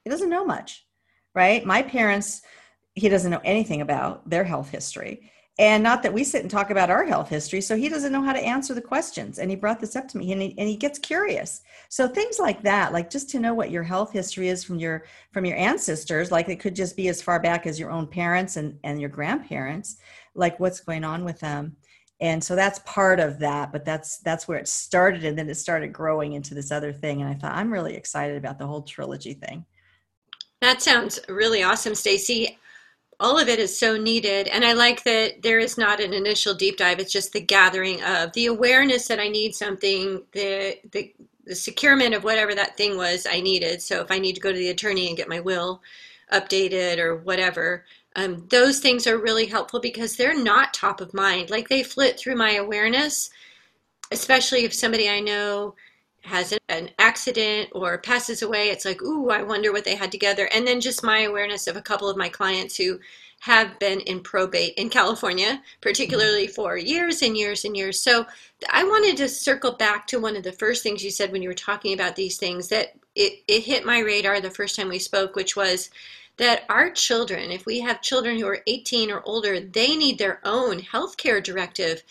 He 0.03 0.09
doesn't 0.09 0.29
know 0.29 0.45
much 0.45 0.85
right? 1.33 1.65
My 1.65 1.81
parents 1.81 2.41
he 2.95 3.07
doesn't 3.07 3.31
know 3.31 3.41
anything 3.43 3.81
about 3.81 4.29
their 4.29 4.43
health 4.43 4.69
history 4.69 5.31
and 5.59 5.83
not 5.83 6.01
that 6.03 6.13
we 6.13 6.23
sit 6.23 6.41
and 6.41 6.49
talk 6.49 6.69
about 6.69 6.89
our 6.89 7.03
health 7.03 7.27
history 7.27 7.59
so 7.59 7.75
he 7.75 7.89
doesn't 7.89 8.13
know 8.13 8.21
how 8.21 8.31
to 8.31 8.39
answer 8.39 8.73
the 8.73 8.81
questions. 8.81 9.39
And 9.39 9.49
he 9.49 9.57
brought 9.57 9.81
this 9.81 9.97
up 9.97 10.07
to 10.07 10.17
me 10.17 10.31
and 10.31 10.41
he, 10.41 10.55
and 10.57 10.69
he 10.69 10.77
gets 10.77 10.97
curious. 10.97 11.61
So 11.89 12.07
things 12.07 12.39
like 12.39 12.63
that 12.63 12.93
like 12.93 13.09
just 13.09 13.29
to 13.31 13.41
know 13.41 13.53
what 13.53 13.69
your 13.69 13.83
health 13.83 14.13
history 14.13 14.47
is 14.47 14.63
from 14.63 14.79
your 14.79 15.03
from 15.33 15.43
your 15.43 15.57
ancestors 15.57 16.31
like 16.31 16.47
it 16.47 16.61
could 16.61 16.77
just 16.77 16.95
be 16.95 17.09
as 17.09 17.21
far 17.21 17.41
back 17.41 17.67
as 17.67 17.77
your 17.77 17.91
own 17.91 18.07
parents 18.07 18.55
and 18.55 18.79
and 18.85 19.01
your 19.01 19.09
grandparents 19.09 19.97
like 20.33 20.57
what's 20.61 20.79
going 20.79 21.03
on 21.03 21.25
with 21.25 21.41
them. 21.41 21.75
And 22.21 22.41
so 22.41 22.55
that's 22.55 22.79
part 22.85 23.19
of 23.19 23.39
that 23.39 23.73
but 23.73 23.83
that's 23.83 24.19
that's 24.19 24.47
where 24.47 24.59
it 24.59 24.67
started 24.69 25.25
and 25.25 25.37
then 25.37 25.49
it 25.49 25.55
started 25.55 25.91
growing 25.91 26.33
into 26.33 26.53
this 26.53 26.71
other 26.71 26.93
thing 26.93 27.21
and 27.21 27.29
i 27.29 27.33
thought 27.33 27.55
i'm 27.55 27.71
really 27.71 27.95
excited 27.95 28.37
about 28.37 28.59
the 28.59 28.67
whole 28.67 28.83
trilogy 28.83 29.33
thing. 29.33 29.65
That 30.61 30.81
sounds 30.81 31.19
really 31.27 31.63
awesome 31.63 31.95
stacey 31.95 32.57
all 33.19 33.37
of 33.37 33.49
it 33.49 33.59
is 33.59 33.77
so 33.77 33.97
needed. 33.97 34.47
And 34.47 34.63
i 34.63 34.73
like 34.73 35.03
that 35.03 35.41
there 35.41 35.59
is 35.59 35.77
not 35.77 35.99
an 35.99 36.13
initial 36.13 36.53
deep 36.53 36.77
dive. 36.77 36.99
It's 36.99 37.11
just 37.11 37.33
the 37.33 37.41
gathering 37.41 38.01
of 38.03 38.31
the 38.33 38.47
awareness 38.47 39.07
that 39.07 39.19
i 39.19 39.27
need 39.27 39.55
something 39.55 40.23
the 40.33 40.79
the 40.91 41.13
the 41.45 41.55
securement 41.55 42.13
of 42.13 42.23
whatever 42.23 42.53
that 42.55 42.77
thing 42.77 42.97
was 42.97 43.27
i 43.29 43.41
needed. 43.41 43.81
So 43.81 44.01
if 44.01 44.11
i 44.11 44.19
need 44.19 44.35
to 44.35 44.41
go 44.41 44.51
to 44.51 44.57
the 44.57 44.69
attorney 44.69 45.07
and 45.07 45.17
get 45.17 45.29
my 45.29 45.39
will 45.39 45.81
updated 46.31 46.99
or 46.99 47.15
whatever 47.17 47.85
um, 48.15 48.45
those 48.49 48.79
things 48.79 49.05
are 49.07 49.17
really 49.17 49.45
helpful 49.45 49.79
because 49.79 50.15
they're 50.15 50.43
not 50.43 50.73
top 50.73 50.99
of 50.99 51.13
mind. 51.13 51.49
Like 51.49 51.69
they 51.69 51.83
flit 51.83 52.19
through 52.19 52.35
my 52.35 52.53
awareness 52.53 53.29
especially 54.11 54.63
if 54.65 54.73
somebody 54.73 55.09
i 55.09 55.19
know 55.19 55.75
has 56.21 56.53
an 56.67 56.89
accident 56.99 57.69
or 57.71 57.97
passes 57.97 58.41
away, 58.41 58.69
it's 58.69 58.85
like, 58.85 59.01
ooh, 59.01 59.29
I 59.29 59.41
wonder 59.41 59.71
what 59.71 59.85
they 59.85 59.95
had 59.95 60.11
together. 60.11 60.49
And 60.53 60.67
then 60.67 60.81
just 60.81 61.03
my 61.03 61.21
awareness 61.21 61.67
of 61.67 61.77
a 61.77 61.81
couple 61.81 62.09
of 62.09 62.17
my 62.17 62.29
clients 62.29 62.75
who 62.77 62.99
have 63.41 63.79
been 63.79 64.01
in 64.01 64.21
probate 64.21 64.73
in 64.75 64.89
California, 64.89 65.61
particularly 65.81 66.45
mm-hmm. 66.45 66.53
for 66.53 66.77
years 66.77 67.21
and 67.21 67.37
years 67.37 67.63
and 67.63 67.75
years. 67.75 67.99
So 67.99 68.25
I 68.69 68.83
wanted 68.83 69.17
to 69.17 69.29
circle 69.29 69.71
back 69.71 70.07
to 70.07 70.19
one 70.19 70.35
of 70.35 70.43
the 70.43 70.51
first 70.51 70.83
things 70.83 71.03
you 71.03 71.11
said 71.11 71.31
when 71.31 71.41
you 71.41 71.49
were 71.49 71.55
talking 71.55 71.93
about 71.93 72.15
these 72.15 72.37
things 72.37 72.67
that 72.69 72.93
it, 73.15 73.41
it 73.47 73.63
hit 73.63 73.85
my 73.85 73.99
radar 73.99 74.41
the 74.41 74.49
first 74.49 74.75
time 74.75 74.89
we 74.89 74.99
spoke, 74.99 75.35
which 75.35 75.55
was 75.55 75.89
that 76.37 76.63
our 76.69 76.89
children, 76.89 77.51
if 77.51 77.65
we 77.65 77.81
have 77.81 78.01
children 78.01 78.39
who 78.39 78.47
are 78.47 78.63
18 78.65 79.11
or 79.11 79.21
older, 79.25 79.59
they 79.59 79.95
need 79.95 80.17
their 80.17 80.39
own 80.45 80.79
healthcare 80.79 81.43
directive 81.43 82.03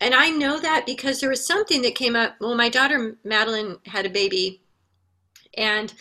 and 0.00 0.14
I 0.14 0.30
know 0.30 0.58
that 0.58 0.86
because 0.86 1.20
there 1.20 1.30
was 1.30 1.46
something 1.46 1.82
that 1.82 1.94
came 1.94 2.16
up. 2.16 2.34
Well, 2.40 2.54
my 2.54 2.68
daughter 2.68 3.16
Madeline 3.24 3.78
had 3.86 4.06
a 4.06 4.10
baby, 4.10 4.62
and 5.56 5.92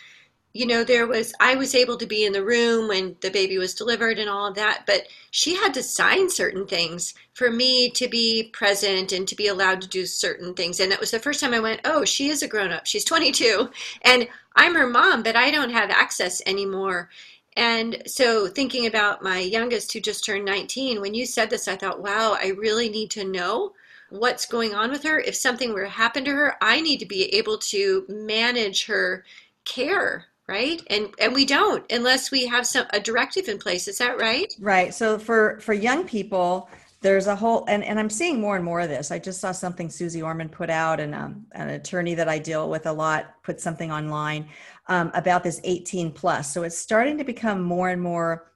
you 0.54 0.66
know, 0.66 0.84
there 0.84 1.08
was, 1.08 1.34
I 1.40 1.56
was 1.56 1.76
able 1.76 1.98
to 1.98 2.06
be 2.06 2.26
in 2.26 2.34
the 2.34 2.44
room 2.44 2.90
when 2.90 3.16
the 3.22 3.30
baby 3.30 3.58
was 3.58 3.74
delivered 3.74 4.20
and 4.20 4.30
all 4.30 4.48
of 4.48 4.56
that, 4.56 4.84
but 4.86 5.08
she 5.32 5.56
had 5.56 5.74
to 5.76 5.84
sign 5.84 6.30
certain 6.30 6.68
things 6.68 7.14
for 7.34 7.50
me 7.50 7.90
to 7.92 8.10
be 8.10 8.50
present 8.52 9.14
and 9.14 9.28
to 9.30 9.36
be 9.36 9.48
allowed 9.48 9.82
to 9.82 9.88
do 9.88 10.06
certain 10.06 10.54
things. 10.54 10.80
And 10.80 10.92
that 10.92 11.00
was 11.00 11.12
the 11.12 11.20
first 11.20 11.40
time 11.40 11.54
I 11.54 11.62
went, 11.62 11.82
oh, 11.86 12.04
she 12.04 12.28
is 12.28 12.44
a 12.44 12.50
grown 12.50 12.72
up. 12.72 12.86
She's 12.86 13.06
22 13.06 13.70
and 14.02 14.28
I'm 14.56 14.76
her 14.76 14.88
mom, 14.88 15.24
but 15.24 15.38
I 15.38 15.52
don't 15.52 15.72
have 15.72 15.90
access 15.90 16.42
anymore. 16.46 17.10
And 17.56 18.04
so, 18.06 18.48
thinking 18.48 18.86
about 18.86 19.22
my 19.22 19.40
youngest 19.40 19.92
who 19.92 20.00
just 20.00 20.24
turned 20.24 20.46
19, 20.46 21.02
when 21.02 21.14
you 21.14 21.26
said 21.26 21.50
this, 21.50 21.68
I 21.68 21.76
thought, 21.76 22.02
wow, 22.02 22.38
I 22.42 22.52
really 22.58 22.88
need 22.88 23.12
to 23.12 23.26
know 23.26 23.74
what's 24.12 24.46
going 24.46 24.76
on 24.76 24.92
with 24.92 25.04
her. 25.04 25.20
If 25.20 25.36
something 25.36 25.74
were 25.74 25.84
to 25.84 25.90
happen 25.90 26.24
to 26.26 26.32
her, 26.32 26.56
I 26.62 26.82
need 26.82 27.00
to 27.00 27.06
be 27.06 27.34
able 27.34 27.58
to 27.58 28.06
manage 28.08 28.86
her 28.86 29.26
care 29.66 30.28
right? 30.48 30.82
And 30.90 31.14
and 31.18 31.34
we 31.34 31.46
don't 31.46 31.90
unless 31.90 32.30
we 32.30 32.46
have 32.48 32.68
some 32.68 32.86
a 32.90 33.00
directive 33.00 33.48
in 33.48 33.58
place. 33.58 33.88
Is 33.88 34.00
that 34.00 34.18
right? 34.20 34.54
Right. 34.60 34.94
So 34.94 35.18
for 35.18 35.60
for 35.62 35.74
young 35.74 36.06
people 36.06 36.70
there's 37.02 37.26
a 37.26 37.36
whole 37.36 37.66
and, 37.68 37.84
and 37.84 38.00
i'm 38.00 38.12
seeing 38.12 38.40
more 38.40 38.56
and 38.56 38.64
more 38.64 38.82
of 38.82 38.90
this. 38.90 39.12
I 39.12 39.18
just 39.18 39.42
saw 39.42 39.52
something 39.52 39.90
Suze 39.90 40.22
Orman 40.22 40.50
put 40.50 40.70
out 40.70 41.00
and 41.00 41.16
um, 41.16 41.46
an 41.54 41.70
attorney 41.70 42.14
that 42.16 42.30
i 42.30 42.38
deal 42.38 42.70
with 42.70 42.86
a 42.86 42.94
lot 42.94 43.42
put 43.44 43.60
something 43.60 43.92
online 43.92 44.48
um, 44.88 45.10
about 45.14 45.44
this 45.44 45.62
18 45.64 46.12
plus. 46.12 46.54
So 46.54 46.64
it's 46.64 46.78
starting 46.78 47.18
to 47.18 47.24
become 47.24 47.62
more 47.62 47.90
and 47.90 48.02
more 48.02 48.51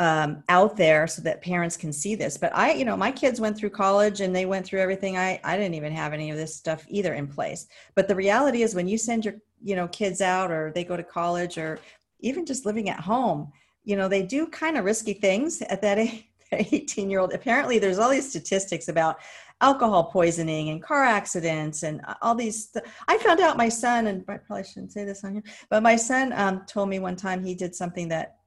um, 0.00 0.42
out 0.48 0.78
there 0.78 1.06
so 1.06 1.20
that 1.20 1.42
parents 1.42 1.76
can 1.76 1.92
see 1.92 2.14
this. 2.14 2.38
But 2.38 2.56
I, 2.56 2.72
you 2.72 2.86
know, 2.86 2.96
my 2.96 3.12
kids 3.12 3.38
went 3.38 3.56
through 3.58 3.70
college 3.70 4.22
and 4.22 4.34
they 4.34 4.46
went 4.46 4.64
through 4.64 4.80
everything. 4.80 5.18
I, 5.18 5.38
I 5.44 5.58
didn't 5.58 5.74
even 5.74 5.92
have 5.92 6.14
any 6.14 6.30
of 6.30 6.38
this 6.38 6.56
stuff 6.56 6.86
either 6.88 7.12
in 7.12 7.28
place. 7.28 7.66
But 7.94 8.08
the 8.08 8.16
reality 8.16 8.62
is 8.62 8.74
when 8.74 8.88
you 8.88 8.96
send 8.96 9.26
your, 9.26 9.34
you 9.62 9.76
know, 9.76 9.86
kids 9.88 10.22
out 10.22 10.50
or 10.50 10.72
they 10.74 10.84
go 10.84 10.96
to 10.96 11.02
college 11.02 11.58
or 11.58 11.78
even 12.20 12.46
just 12.46 12.64
living 12.64 12.88
at 12.88 12.98
home, 12.98 13.52
you 13.84 13.94
know, 13.94 14.08
they 14.08 14.22
do 14.22 14.46
kind 14.46 14.78
of 14.78 14.86
risky 14.86 15.12
things 15.12 15.60
at 15.60 15.82
that 15.82 15.98
18 16.52 17.10
year 17.10 17.20
old. 17.20 17.34
Apparently 17.34 17.78
there's 17.78 17.98
all 17.98 18.08
these 18.08 18.28
statistics 18.28 18.88
about 18.88 19.18
alcohol 19.60 20.04
poisoning 20.04 20.70
and 20.70 20.82
car 20.82 21.04
accidents 21.04 21.82
and 21.82 22.00
all 22.22 22.34
these. 22.34 22.68
Th- 22.68 22.86
I 23.06 23.18
found 23.18 23.40
out 23.40 23.58
my 23.58 23.68
son, 23.68 24.06
and 24.06 24.24
I 24.28 24.38
probably 24.38 24.64
shouldn't 24.64 24.92
say 24.92 25.04
this 25.04 25.24
on 25.24 25.34
here, 25.34 25.42
but 25.68 25.82
my 25.82 25.96
son 25.96 26.32
um, 26.32 26.62
told 26.66 26.88
me 26.88 26.98
one 27.00 27.16
time 27.16 27.44
he 27.44 27.54
did 27.54 27.74
something 27.74 28.08
that 28.08 28.39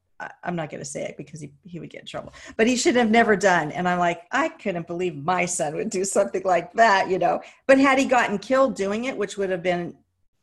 I'm 0.44 0.56
not 0.56 0.70
going 0.70 0.80
to 0.80 0.86
say 0.86 1.04
it 1.04 1.18
because 1.18 1.42
he, 1.42 1.52
he 1.64 1.80
would 1.80 1.90
get 1.90 2.02
in 2.02 2.08
trouble, 2.08 2.34
but 2.56 2.68
he 2.68 2.76
should 2.76 2.96
have 2.96 3.10
never 3.10 3.36
done. 3.36 3.72
And 3.72 3.88
I'm 3.88 4.00
like, 4.00 4.22
I 4.32 4.50
couldn't 4.50 4.88
believe 4.88 5.16
my 5.16 5.46
son 5.46 5.76
would 5.76 5.90
do 5.90 6.06
something 6.06 6.44
like 6.44 6.72
that, 6.74 7.10
you 7.10 7.20
know. 7.20 7.42
But 7.68 7.80
had 7.80 8.00
he 8.00 8.06
gotten 8.06 8.38
killed 8.38 8.76
doing 8.76 9.06
it, 9.06 9.18
which 9.18 9.38
would 9.38 9.50
have 9.50 9.64
been 9.64 9.98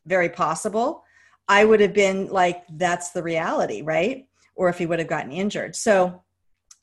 very 0.06 0.28
possible, 0.28 1.04
I 1.48 1.64
would 1.64 1.80
have 1.80 1.94
been 1.94 2.28
like, 2.28 2.64
that's 2.70 3.11
the 3.11 3.22
reality, 3.22 3.83
right? 3.83 4.26
Or 4.54 4.68
if 4.68 4.78
he 4.78 4.87
would 4.87 4.98
have 4.98 5.09
gotten 5.09 5.33
injured. 5.33 5.74
So 5.76 6.22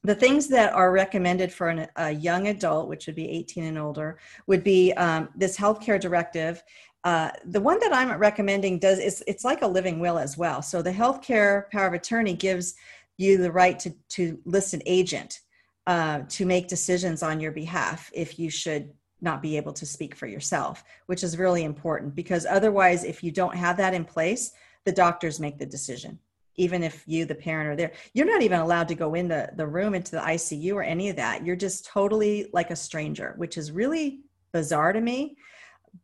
the 0.04 0.16
things 0.16 0.48
that 0.48 0.74
are 0.74 0.92
recommended 0.92 1.52
for 1.52 1.70
an, 1.70 1.88
a 1.96 2.12
young 2.12 2.48
adult, 2.48 2.88
which 2.88 3.08
would 3.08 3.16
be 3.16 3.30
18 3.30 3.66
and 3.66 3.78
older, 3.78 4.20
would 4.46 4.64
be 4.64 4.94
um, 4.94 5.30
this 5.36 5.58
healthcare 5.58 6.00
directive. 6.00 6.64
Uh, 7.04 7.32
the 7.46 7.62
one 7.62 7.80
that 7.80 7.94
I'm 7.94 8.12
recommending 8.18 8.80
does 8.80 9.00
is 9.00 9.24
it's 9.28 9.46
like 9.46 9.62
a 9.62 9.68
living 9.68 10.00
will 10.00 10.18
as 10.18 10.38
well. 10.38 10.62
So 10.62 10.82
the 10.82 10.92
healthcare 10.92 11.70
power 11.72 11.88
of 11.88 11.94
attorney 11.94 12.34
gives 12.34 12.76
you 13.18 13.38
the 13.38 13.52
right 13.52 13.80
to 13.80 13.92
to 14.10 14.40
list 14.46 14.74
an 14.74 14.82
agent 14.86 15.42
uh, 15.88 16.22
to 16.30 16.46
make 16.46 16.68
decisions 16.68 17.24
on 17.24 17.40
your 17.40 17.52
behalf 17.52 18.12
if 18.14 18.38
you 18.38 18.50
should 18.50 18.92
not 19.22 19.42
be 19.42 19.58
able 19.58 19.74
to 19.74 19.86
speak 19.86 20.14
for 20.14 20.28
yourself, 20.28 20.84
which 21.08 21.24
is 21.24 21.38
really 21.38 21.64
important 21.64 22.14
because 22.14 22.46
otherwise, 22.46 23.04
if 23.04 23.24
you 23.24 23.32
don't 23.32 23.56
have 23.56 23.78
that 23.78 23.94
in 23.94 24.06
place, 24.06 24.52
the 24.86 24.92
doctors 24.92 25.40
make 25.40 25.58
the 25.58 25.66
decision. 25.66 26.20
Even 26.56 26.84
if 26.84 27.04
you 27.06 27.26
the 27.26 27.36
parent 27.36 27.70
are 27.70 27.76
there 27.76 27.92
you're 28.14 28.26
not 28.26 28.42
even 28.42 28.60
allowed 28.60 28.88
to 28.88 28.96
go 28.96 29.14
in 29.14 29.28
the, 29.28 29.50
the 29.56 29.68
room 29.68 29.94
into 29.94 30.12
the 30.12 30.22
icu 30.22 30.74
or 30.74 30.84
any 30.84 31.10
of 31.10 31.16
that. 31.16 31.46
You're 31.46 31.56
just 31.56 31.86
totally 31.86 32.50
like 32.52 32.72
a 32.72 32.76
stranger 32.76 33.34
which 33.38 33.58
is 33.58 33.72
really 33.72 34.22
bizarre 34.52 34.92
to 34.92 35.02
me. 35.02 35.38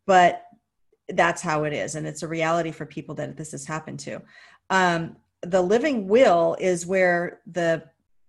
But 0.05 0.43
that's 1.09 1.41
how 1.41 1.63
it 1.63 1.73
is 1.73 1.95
and 1.95 2.07
it's 2.07 2.23
a 2.23 2.27
reality 2.27 2.71
for 2.71 2.85
people 2.85 3.13
that 3.15 3.35
this 3.37 3.51
has 3.51 3.65
happened 3.65 3.99
to 3.99 4.21
um, 4.69 5.15
the 5.41 5.61
living 5.61 6.07
will 6.07 6.55
is 6.59 6.85
where 6.85 7.41
the 7.47 7.83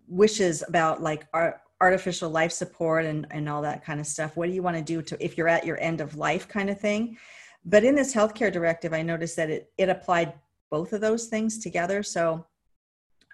wishes 0.08 0.62
about 0.66 1.02
like 1.02 1.26
our 1.32 1.60
artificial 1.80 2.30
life 2.30 2.52
support 2.52 3.04
and, 3.04 3.26
and 3.30 3.48
all 3.48 3.62
that 3.62 3.84
kind 3.84 4.00
of 4.00 4.06
stuff 4.06 4.36
what 4.36 4.48
do 4.48 4.54
you 4.54 4.62
want 4.62 4.76
to 4.76 4.82
do 4.82 5.00
to 5.00 5.22
if 5.24 5.38
you're 5.38 5.48
at 5.48 5.66
your 5.66 5.80
end 5.80 6.00
of 6.00 6.16
life 6.16 6.48
kind 6.48 6.68
of 6.68 6.80
thing 6.80 7.16
but 7.64 7.84
in 7.84 7.94
this 7.94 8.14
healthcare 8.14 8.52
directive 8.52 8.92
i 8.92 9.02
noticed 9.02 9.36
that 9.36 9.50
it, 9.50 9.72
it 9.78 9.88
applied 9.88 10.32
both 10.74 10.92
of 10.92 11.00
those 11.00 11.26
things 11.26 11.58
together. 11.58 12.02
So 12.02 12.44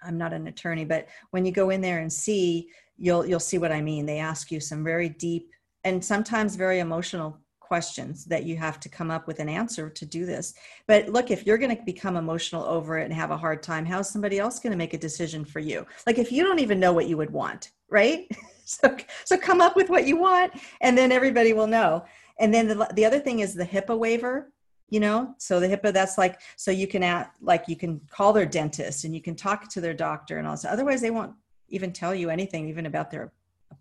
I'm 0.03 0.15
not 0.15 0.31
an 0.31 0.45
attorney, 0.45 0.85
but 0.85 1.07
when 1.31 1.43
you 1.43 1.51
go 1.51 1.71
in 1.71 1.81
there 1.81 1.97
and 1.97 2.13
see, 2.13 2.69
you'll 2.97 3.25
you'll 3.25 3.39
see 3.39 3.57
what 3.57 3.71
I 3.71 3.81
mean. 3.81 4.05
They 4.05 4.19
ask 4.19 4.51
you 4.51 4.59
some 4.59 4.83
very 4.83 5.09
deep 5.09 5.49
and 5.83 6.05
sometimes 6.05 6.55
very 6.55 6.77
emotional 6.77 7.39
questions 7.71 8.25
that 8.25 8.43
you 8.43 8.57
have 8.57 8.81
to 8.81 8.89
come 8.89 9.09
up 9.09 9.27
with 9.27 9.39
an 9.39 9.47
answer 9.47 9.89
to 9.89 10.05
do 10.05 10.25
this. 10.25 10.55
But 10.87 11.07
look, 11.07 11.31
if 11.31 11.45
you're 11.45 11.57
going 11.57 11.73
to 11.73 11.81
become 11.83 12.17
emotional 12.17 12.65
over 12.65 12.97
it 12.97 13.05
and 13.05 13.13
have 13.13 13.31
a 13.31 13.37
hard 13.37 13.63
time, 13.63 13.85
how's 13.85 14.09
somebody 14.09 14.39
else 14.39 14.59
going 14.59 14.71
to 14.71 14.77
make 14.77 14.93
a 14.93 14.97
decision 14.97 15.45
for 15.45 15.61
you? 15.61 15.87
Like 16.05 16.17
if 16.17 16.33
you 16.33 16.43
don't 16.43 16.59
even 16.59 16.81
know 16.81 16.91
what 16.91 17.07
you 17.07 17.15
would 17.15 17.29
want, 17.29 17.71
right? 17.87 18.29
so 18.65 18.97
so 19.23 19.37
come 19.37 19.61
up 19.61 19.77
with 19.77 19.89
what 19.89 20.05
you 20.05 20.17
want 20.17 20.51
and 20.81 20.97
then 20.97 21.13
everybody 21.13 21.53
will 21.53 21.65
know. 21.65 22.03
And 22.41 22.53
then 22.53 22.67
the, 22.67 22.91
the 22.93 23.05
other 23.05 23.19
thing 23.19 23.39
is 23.39 23.53
the 23.53 23.65
HIPAA 23.65 23.97
waiver 23.97 24.51
you 24.89 24.99
know 24.99 25.33
so 25.37 25.61
the 25.61 25.69
hipaa 25.69 25.93
that's 25.93 26.17
like 26.17 26.41
so 26.57 26.69
you 26.69 26.85
can 26.85 27.01
add 27.01 27.29
like 27.39 27.63
you 27.69 27.77
can 27.77 28.01
call 28.09 28.33
their 28.33 28.45
dentist 28.45 29.05
and 29.05 29.15
you 29.15 29.21
can 29.21 29.35
talk 29.35 29.69
to 29.69 29.79
their 29.79 29.93
doctor 29.93 30.37
and 30.37 30.45
all 30.45 30.53
this 30.53 30.65
otherwise 30.65 30.99
they 30.99 31.11
won't 31.11 31.33
even 31.69 31.93
tell 31.93 32.13
you 32.13 32.29
anything 32.29 32.67
even 32.67 32.85
about 32.85 33.09
their 33.09 33.31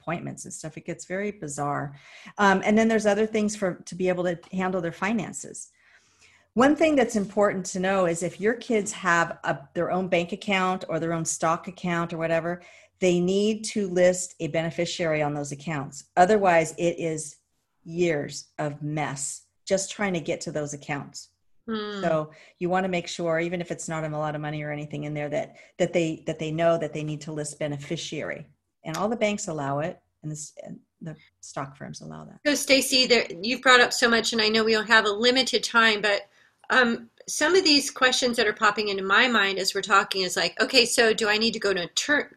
appointments 0.01 0.45
and 0.45 0.53
stuff 0.53 0.77
it 0.77 0.87
gets 0.87 1.05
very 1.05 1.31
bizarre 1.31 1.97
um, 2.39 2.63
and 2.65 2.77
then 2.77 2.89
there's 2.89 3.07
other 3.07 3.27
things 3.27 3.55
for 3.55 3.75
to 3.85 3.95
be 3.95 4.09
able 4.09 4.25
to 4.25 4.39
handle 4.53 4.81
their 4.81 4.93
finances 4.93 5.71
one 6.55 6.75
thing 6.75 6.97
that's 6.97 7.17
important 7.17 7.65
to 7.65 7.79
know 7.79 8.07
is 8.07 8.25
if 8.25 8.41
your 8.41 8.55
kids 8.55 8.91
have 8.91 9.39
a, 9.45 9.57
their 9.75 9.93
own 9.93 10.09
bank 10.09 10.33
account 10.33 10.85
or 10.89 10.99
their 10.99 11.13
own 11.13 11.25
stock 11.25 11.69
account 11.69 12.13
or 12.13 12.19
whatever 12.19 12.63
they 13.01 13.21
need 13.21 13.65
to 13.65 13.89
list 13.89 14.35
a 14.41 14.49
beneficiary 14.49 15.23
on 15.23 15.35
those 15.35 15.53
accounts 15.53 16.05
otherwise 16.17 16.75
it 16.79 16.99
is 16.99 17.37
years 17.85 18.49
of 18.59 18.83
mess 18.83 19.47
just 19.71 19.91
trying 19.93 20.13
to 20.15 20.21
get 20.21 20.41
to 20.41 20.51
those 20.51 20.75
accounts. 20.75 21.29
Mm. 21.69 22.01
So 22.03 22.33
you 22.59 22.69
want 22.69 22.83
to 22.85 22.89
make 22.89 23.07
sure, 23.07 23.39
even 23.39 23.61
if 23.61 23.71
it's 23.71 23.89
not 23.89 24.03
a 24.03 24.09
lot 24.09 24.35
of 24.35 24.41
money 24.41 24.63
or 24.65 24.73
anything 24.73 25.05
in 25.05 25.15
there, 25.15 25.29
that 25.29 25.55
that 25.79 25.93
they 25.93 26.25
that 26.27 26.41
they 26.41 26.51
know 26.51 26.77
that 26.77 26.93
they 26.93 27.05
need 27.05 27.21
to 27.23 27.33
list 27.33 27.61
beneficiary, 27.61 28.47
and 28.85 28.97
all 28.97 29.09
the 29.09 29.17
banks 29.17 29.49
allow 29.49 29.81
it, 29.81 30.01
and, 30.23 30.31
this, 30.31 30.53
and 30.65 30.79
the 31.01 31.17
stock 31.41 31.77
firms 31.77 32.01
allow 32.01 32.25
that. 32.25 32.41
So 32.47 32.55
Stacey, 32.55 33.09
you've 33.43 33.63
brought 33.63 33.81
up 33.81 33.93
so 33.93 34.09
much, 34.09 34.33
and 34.33 34.41
I 34.41 34.49
know 34.49 34.65
we 34.65 34.73
don't 34.73 34.87
have 34.87 35.07
a 35.07 35.11
limited 35.11 35.65
time, 35.65 36.01
but 36.01 36.23
um, 36.71 37.11
some 37.27 37.55
of 37.55 37.65
these 37.65 37.91
questions 37.91 38.37
that 38.37 38.47
are 38.47 38.53
popping 38.53 38.89
into 38.89 39.03
my 39.03 39.29
mind 39.29 39.59
as 39.59 39.75
we're 39.75 39.83
talking 39.83 40.23
is 40.23 40.37
like, 40.37 40.61
okay, 40.61 40.85
so 40.85 41.13
do 41.13 41.29
I 41.29 41.39
need 41.39 41.53
to 41.53 41.61
go 41.61 41.73
to 41.73 41.89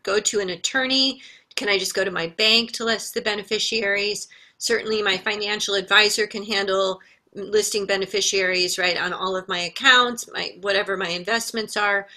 go 0.04 0.20
to 0.20 0.40
an 0.40 0.50
attorney? 0.50 1.22
Can 1.56 1.70
I 1.70 1.78
just 1.78 1.94
go 1.94 2.04
to 2.04 2.12
my 2.12 2.28
bank 2.28 2.72
to 2.74 2.86
list 2.86 3.14
the 3.14 3.22
beneficiaries? 3.22 4.28
Certainly, 4.58 5.02
my 5.04 5.18
financial 5.18 5.76
advisor 5.76 6.26
can 6.26 6.44
handle 6.44 7.00
listing 7.36 7.86
beneficiaries 7.86 8.78
right 8.78 8.98
on 8.98 9.14
all 9.14 9.36
of 9.36 9.48
my 9.48 9.60
accounts, 9.60 10.30
my 10.32 10.58
whatever 10.62 10.98
my 10.98 11.10
investments 11.10 11.76
are. 11.78 12.08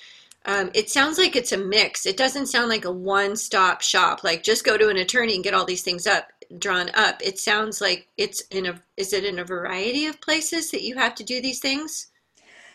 Um, 0.46 0.70
it 0.74 0.88
sounds 0.88 1.18
like 1.18 1.36
it's 1.36 1.52
a 1.52 1.58
mix. 1.58 2.06
It 2.06 2.16
doesn't 2.16 2.46
sound 2.46 2.68
like 2.68 2.84
a 2.84 2.92
one-stop 2.92 3.82
shop. 3.82 4.24
Like 4.24 4.42
just 4.42 4.64
go 4.64 4.78
to 4.78 4.88
an 4.88 4.96
attorney 4.96 5.34
and 5.34 5.44
get 5.44 5.54
all 5.54 5.64
these 5.64 5.82
things 5.82 6.06
up 6.06 6.28
drawn 6.58 6.90
up. 6.94 7.20
It 7.22 7.38
sounds 7.38 7.80
like 7.80 8.08
it's 8.16 8.42
in 8.52 8.66
a. 8.66 8.80
Is 8.96 9.12
it 9.12 9.24
in 9.24 9.40
a 9.40 9.44
variety 9.44 10.06
of 10.06 10.20
places 10.20 10.70
that 10.70 10.82
you 10.82 10.94
have 10.96 11.14
to 11.16 11.24
do 11.24 11.42
these 11.42 11.58
things? 11.58 12.08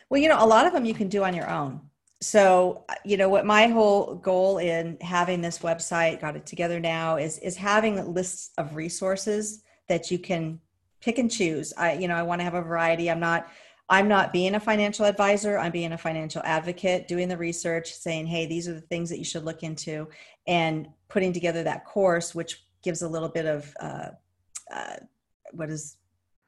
Well, 0.09 0.21
you 0.21 0.27
know, 0.27 0.43
a 0.43 0.45
lot 0.45 0.67
of 0.67 0.73
them 0.73 0.83
you 0.83 0.93
can 0.93 1.07
do 1.07 1.23
on 1.23 1.33
your 1.33 1.49
own. 1.49 1.79
So, 2.19 2.85
you 3.03 3.17
know, 3.17 3.29
what 3.29 3.45
my 3.45 3.67
whole 3.67 4.15
goal 4.15 4.59
in 4.59 4.97
having 5.01 5.41
this 5.41 5.59
website, 5.59 6.19
got 6.21 6.35
it 6.35 6.45
together 6.45 6.79
now, 6.79 7.15
is 7.15 7.39
is 7.39 7.55
having 7.55 8.13
lists 8.13 8.51
of 8.57 8.75
resources 8.75 9.63
that 9.87 10.11
you 10.11 10.19
can 10.19 10.59
pick 10.99 11.17
and 11.17 11.31
choose. 11.31 11.73
I, 11.77 11.93
you 11.93 12.07
know, 12.07 12.15
I 12.15 12.23
want 12.23 12.41
to 12.41 12.43
have 12.43 12.53
a 12.53 12.61
variety. 12.61 13.09
I'm 13.09 13.19
not, 13.19 13.47
I'm 13.91 14.07
not 14.07 14.31
being 14.31 14.55
a 14.55 14.59
financial 14.59 15.05
advisor. 15.05 15.59
I'm 15.59 15.73
being 15.73 15.91
a 15.91 15.97
financial 15.97 16.41
advocate, 16.45 17.09
doing 17.09 17.27
the 17.27 17.35
research, 17.37 17.93
saying, 17.93 18.25
hey, 18.25 18.45
these 18.45 18.69
are 18.69 18.73
the 18.73 18.79
things 18.79 19.09
that 19.09 19.19
you 19.19 19.25
should 19.25 19.43
look 19.43 19.63
into, 19.63 20.07
and 20.47 20.87
putting 21.09 21.33
together 21.33 21.61
that 21.63 21.85
course, 21.85 22.33
which 22.33 22.63
gives 22.83 23.01
a 23.01 23.07
little 23.07 23.27
bit 23.27 23.45
of 23.45 23.75
uh, 23.81 24.07
uh, 24.73 24.95
what 25.51 25.69
is 25.69 25.97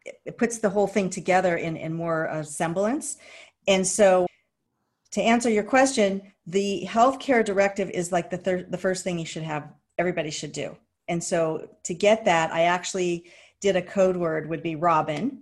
it 0.05 0.37
puts 0.37 0.59
the 0.59 0.69
whole 0.69 0.87
thing 0.87 1.09
together 1.09 1.57
in 1.57 1.75
in 1.75 1.93
more 1.93 2.29
uh, 2.29 2.43
semblance. 2.43 3.17
And 3.67 3.85
so, 3.85 4.25
to 5.11 5.21
answer 5.21 5.49
your 5.49 5.63
question, 5.63 6.21
the 6.47 6.87
healthcare 6.89 7.43
directive 7.43 7.89
is 7.89 8.13
like 8.13 8.29
the 8.29 8.37
third, 8.37 8.71
the 8.71 8.77
first 8.77 9.03
thing 9.03 9.19
you 9.19 9.25
should 9.25 9.43
have. 9.43 9.69
Everybody 9.97 10.31
should 10.31 10.53
do. 10.53 10.77
And 11.09 11.21
so, 11.21 11.69
to 11.83 11.93
get 11.93 12.23
that, 12.23 12.53
I 12.53 12.63
actually 12.63 13.25
did 13.59 13.75
a 13.75 13.81
code 13.81 14.15
word 14.15 14.49
would 14.49 14.63
be 14.63 14.75
Robin. 14.77 15.41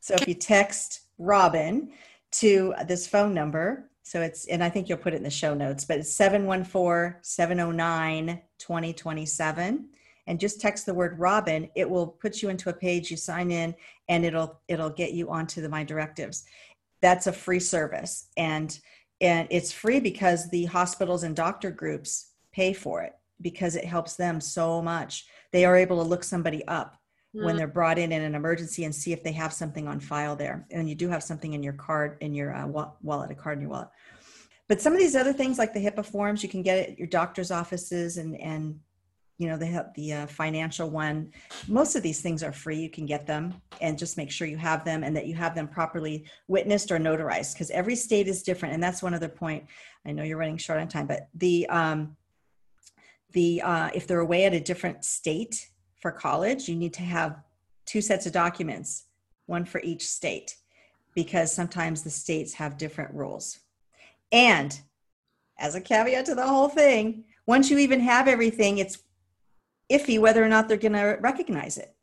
So 0.00 0.14
if 0.14 0.26
you 0.26 0.34
text 0.34 1.02
Robin 1.20 1.90
to 2.32 2.74
this 2.86 3.06
phone 3.06 3.34
number, 3.34 3.90
so 4.02 4.22
it's, 4.22 4.46
and 4.46 4.64
I 4.64 4.70
think 4.70 4.88
you'll 4.88 4.98
put 4.98 5.12
it 5.12 5.18
in 5.18 5.22
the 5.22 5.30
show 5.30 5.54
notes, 5.54 5.84
but 5.84 5.98
it's 5.98 6.12
714 6.12 7.20
709 7.22 8.40
2027 8.58 9.88
and 10.26 10.38
just 10.38 10.60
text 10.60 10.86
the 10.86 10.94
word 10.94 11.18
robin. 11.18 11.68
It 11.74 11.88
will 11.88 12.06
put 12.06 12.42
you 12.42 12.50
into 12.50 12.70
a 12.70 12.72
page 12.74 13.10
you 13.10 13.16
sign 13.16 13.50
in 13.50 13.74
and 14.08 14.24
it'll 14.24 14.60
it'll 14.68 14.90
get 14.90 15.12
you 15.12 15.30
onto 15.30 15.60
the 15.60 15.68
MyDirectives. 15.68 16.44
That's 17.00 17.26
a 17.26 17.32
free 17.32 17.60
service. 17.60 18.28
And 18.36 18.78
and 19.20 19.48
it's 19.50 19.72
free 19.72 20.00
because 20.00 20.48
the 20.48 20.66
hospitals 20.66 21.24
and 21.24 21.34
doctor 21.34 21.70
groups 21.70 22.30
pay 22.52 22.72
for 22.72 23.02
it 23.02 23.14
because 23.40 23.74
it 23.76 23.84
helps 23.84 24.16
them 24.16 24.40
so 24.40 24.80
much. 24.80 25.26
They 25.52 25.64
are 25.64 25.76
able 25.76 26.02
to 26.02 26.08
look 26.08 26.24
somebody 26.24 26.66
up 26.68 26.99
when 27.32 27.54
mm. 27.54 27.58
they're 27.58 27.68
brought 27.68 27.98
in 27.98 28.12
in 28.12 28.22
an 28.22 28.34
emergency 28.34 28.84
and 28.84 28.94
see 28.94 29.12
if 29.12 29.22
they 29.22 29.32
have 29.32 29.52
something 29.52 29.86
on 29.86 30.00
file 30.00 30.34
there. 30.34 30.66
And 30.70 30.88
you 30.88 30.94
do 30.94 31.08
have 31.08 31.22
something 31.22 31.52
in 31.52 31.62
your 31.62 31.74
card, 31.74 32.16
in 32.20 32.34
your 32.34 32.54
uh, 32.54 32.66
wallet, 33.02 33.30
a 33.30 33.34
card 33.34 33.58
in 33.58 33.62
your 33.62 33.70
wallet. 33.70 33.88
But 34.68 34.80
some 34.80 34.92
of 34.92 34.98
these 34.98 35.16
other 35.16 35.32
things, 35.32 35.58
like 35.58 35.72
the 35.74 35.84
HIPAA 35.84 36.06
forms, 36.06 36.42
you 36.42 36.48
can 36.48 36.62
get 36.62 36.90
at 36.90 36.98
your 36.98 37.08
doctor's 37.08 37.50
offices 37.50 38.18
and 38.18 38.40
and 38.40 38.78
you 39.38 39.48
know 39.48 39.56
the 39.56 39.90
the 39.96 40.12
uh, 40.12 40.26
financial 40.26 40.90
one. 40.90 41.32
Most 41.66 41.96
of 41.96 42.02
these 42.02 42.20
things 42.20 42.42
are 42.42 42.52
free. 42.52 42.76
You 42.76 42.90
can 42.90 43.06
get 43.06 43.26
them 43.26 43.54
and 43.80 43.98
just 43.98 44.16
make 44.16 44.30
sure 44.30 44.46
you 44.46 44.58
have 44.58 44.84
them 44.84 45.02
and 45.02 45.16
that 45.16 45.26
you 45.26 45.34
have 45.34 45.54
them 45.54 45.66
properly 45.66 46.26
witnessed 46.46 46.92
or 46.92 46.98
notarized 46.98 47.54
because 47.54 47.70
every 47.70 47.96
state 47.96 48.28
is 48.28 48.42
different. 48.42 48.74
And 48.74 48.82
that's 48.82 49.02
one 49.02 49.14
other 49.14 49.28
point. 49.28 49.64
I 50.06 50.12
know 50.12 50.22
you're 50.22 50.36
running 50.36 50.58
short 50.58 50.78
on 50.78 50.88
time, 50.88 51.06
but 51.06 51.28
the 51.34 51.66
um, 51.68 52.16
the 53.32 53.62
uh, 53.62 53.90
if 53.94 54.06
they're 54.06 54.20
away 54.20 54.44
at 54.44 54.52
a 54.52 54.60
different 54.60 55.04
state 55.04 55.69
for 56.00 56.10
college, 56.10 56.68
you 56.68 56.76
need 56.76 56.94
to 56.94 57.02
have 57.02 57.42
two 57.86 58.00
sets 58.00 58.26
of 58.26 58.32
documents, 58.32 59.04
one 59.46 59.64
for 59.64 59.80
each 59.82 60.06
state, 60.06 60.56
because 61.14 61.52
sometimes 61.52 62.02
the 62.02 62.10
states 62.10 62.54
have 62.54 62.78
different 62.78 63.14
rules. 63.14 63.58
And 64.32 64.80
as 65.58 65.74
a 65.74 65.80
caveat 65.80 66.26
to 66.26 66.34
the 66.34 66.46
whole 66.46 66.68
thing, 66.68 67.24
once 67.46 67.70
you 67.70 67.78
even 67.78 68.00
have 68.00 68.28
everything, 68.28 68.78
it's 68.78 68.98
iffy 69.90 70.20
whether 70.20 70.42
or 70.42 70.48
not 70.48 70.68
they're 70.68 70.76
going 70.76 70.92
to 70.92 71.18
recognize 71.20 71.76
it. 71.76 71.94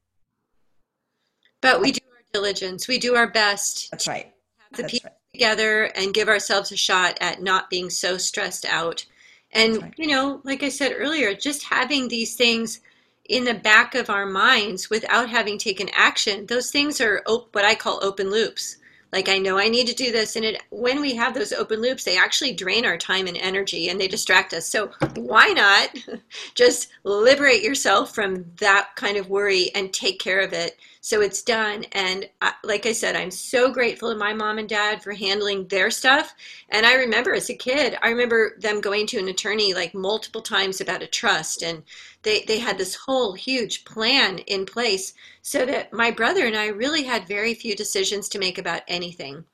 But 1.62 1.82
we 1.82 1.92
do 1.94 2.02
our 2.12 2.24
diligence. 2.34 2.88
We 2.88 3.00
do 3.00 3.16
our 3.16 3.32
best. 3.32 3.90
That's 3.90 4.08
right. 4.08 4.34
Have 4.58 4.72
the 4.74 4.82
That's 4.84 4.94
people 4.94 5.10
right. 5.10 5.34
together 5.34 5.84
and 5.96 6.14
give 6.14 6.28
ourselves 6.28 6.72
a 6.72 6.78
shot 6.78 7.18
at 7.22 7.42
not 7.42 7.70
being 7.70 7.90
so 7.90 8.18
stressed 8.18 8.66
out. 8.66 9.06
And, 9.54 9.82
right. 9.82 9.94
you 9.98 10.08
know, 10.08 10.42
like 10.44 10.62
I 10.62 10.70
said 10.70 10.94
earlier, 10.98 11.34
just 11.34 11.64
having 11.64 12.10
these 12.10 12.36
things 12.36 12.82
in 13.28 13.44
the 13.44 13.54
back 13.54 13.96
of 13.96 14.10
our 14.10 14.26
minds 14.26 14.90
without 14.90 15.30
having 15.30 15.58
taken 15.58 15.90
action, 15.94 16.46
those 16.46 16.72
things 16.72 17.02
are 17.02 17.22
op- 17.28 17.54
what 17.54 17.66
I 17.66 17.76
call 17.76 18.00
open 18.04 18.30
loops. 18.32 18.78
like 19.14 19.30
I 19.30 19.38
know 19.38 19.58
I 19.58 19.70
need 19.70 19.88
to 19.88 19.94
do 19.94 20.12
this 20.12 20.36
and 20.36 20.44
it 20.44 20.62
when 20.70 21.00
we 21.00 21.16
have 21.16 21.34
those 21.34 21.54
open 21.54 21.82
loops 21.82 22.04
they 22.04 22.18
actually 22.18 22.54
drain 22.54 22.86
our 22.86 22.98
time 22.98 23.28
and 23.28 23.38
energy 23.38 23.88
and 23.90 24.00
they 24.00 24.08
distract 24.08 24.54
us. 24.54 24.68
So 24.68 24.92
why 25.16 25.48
not 25.48 25.98
just 26.56 26.90
liberate 27.04 27.64
yourself 27.64 28.14
from 28.14 28.46
that 28.58 28.90
kind 28.96 29.18
of 29.18 29.30
worry 29.30 29.72
and 29.76 29.94
take 29.94 30.20
care 30.20 30.42
of 30.42 30.52
it 30.52 30.78
so 31.00 31.22
it's 31.22 31.42
done? 31.42 31.86
And 31.94 32.30
I, 32.42 32.52
like 32.64 32.86
I 32.86 32.92
said 32.92 33.16
I'm 33.16 33.32
so 33.32 33.72
grateful 33.72 34.12
to 34.12 34.18
my 34.18 34.34
mom 34.34 34.58
and 34.58 34.68
dad 34.68 35.02
for 35.02 35.14
handling 35.14 35.68
their 35.68 35.90
stuff. 35.90 36.36
And 36.70 36.86
I 36.86 36.96
remember 36.96 37.34
as 37.34 37.50
a 37.50 37.56
kid 37.56 37.98
I 38.02 38.10
remember 38.10 38.58
them 38.60 38.82
going 38.82 39.08
to 39.08 39.20
an 39.20 39.30
attorney 39.30 39.74
like 39.74 39.94
multiple 39.94 40.42
times 40.42 40.82
about 40.82 41.02
a 41.02 41.08
trust 41.08 41.64
and 41.64 41.84
they 42.28 42.42
they 42.42 42.60
had 42.60 42.78
this 42.78 42.94
whole 42.94 43.32
huge 43.34 43.86
plan 43.86 44.40
in 44.40 44.66
place 44.66 45.14
so 45.42 45.66
that 45.66 45.94
my 45.94 46.12
brother 46.12 46.46
and 46.46 46.58
I 46.58 46.68
really 46.68 47.04
had 47.04 47.26
very 47.26 47.54
few 47.54 47.74
decisions 47.74 48.28
to 48.30 48.40
make 48.40 48.58
about 48.58 48.82
anything. 48.88 49.46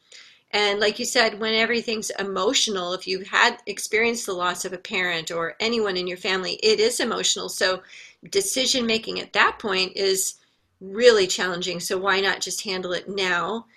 And 0.49 0.79
like 0.79 0.97
you 0.97 1.05
said, 1.05 1.39
when 1.39 1.53
everything's 1.53 2.09
emotional, 2.12 2.93
if 2.93 3.07
you've 3.07 3.27
had 3.27 3.57
experienced 3.67 4.25
the 4.25 4.33
loss 4.33 4.65
of 4.65 4.73
a 4.73 4.77
parent 4.77 5.29
or 5.29 5.55
anyone 5.59 5.97
in 5.97 6.07
your 6.07 6.17
family, 6.17 6.53
it 6.63 6.79
is 6.79 6.99
emotional. 6.99 7.47
So 7.47 7.83
decision 8.29 8.88
making 8.88 9.19
at 9.19 9.33
that 9.33 9.59
point 9.59 9.95
is 9.95 10.36
really 10.81 11.27
challenging. 11.27 11.79
So 11.79 11.97
why 11.97 12.21
not 12.21 12.41
just 12.41 12.63
handle 12.63 12.93
it 12.93 13.07
now 13.07 13.67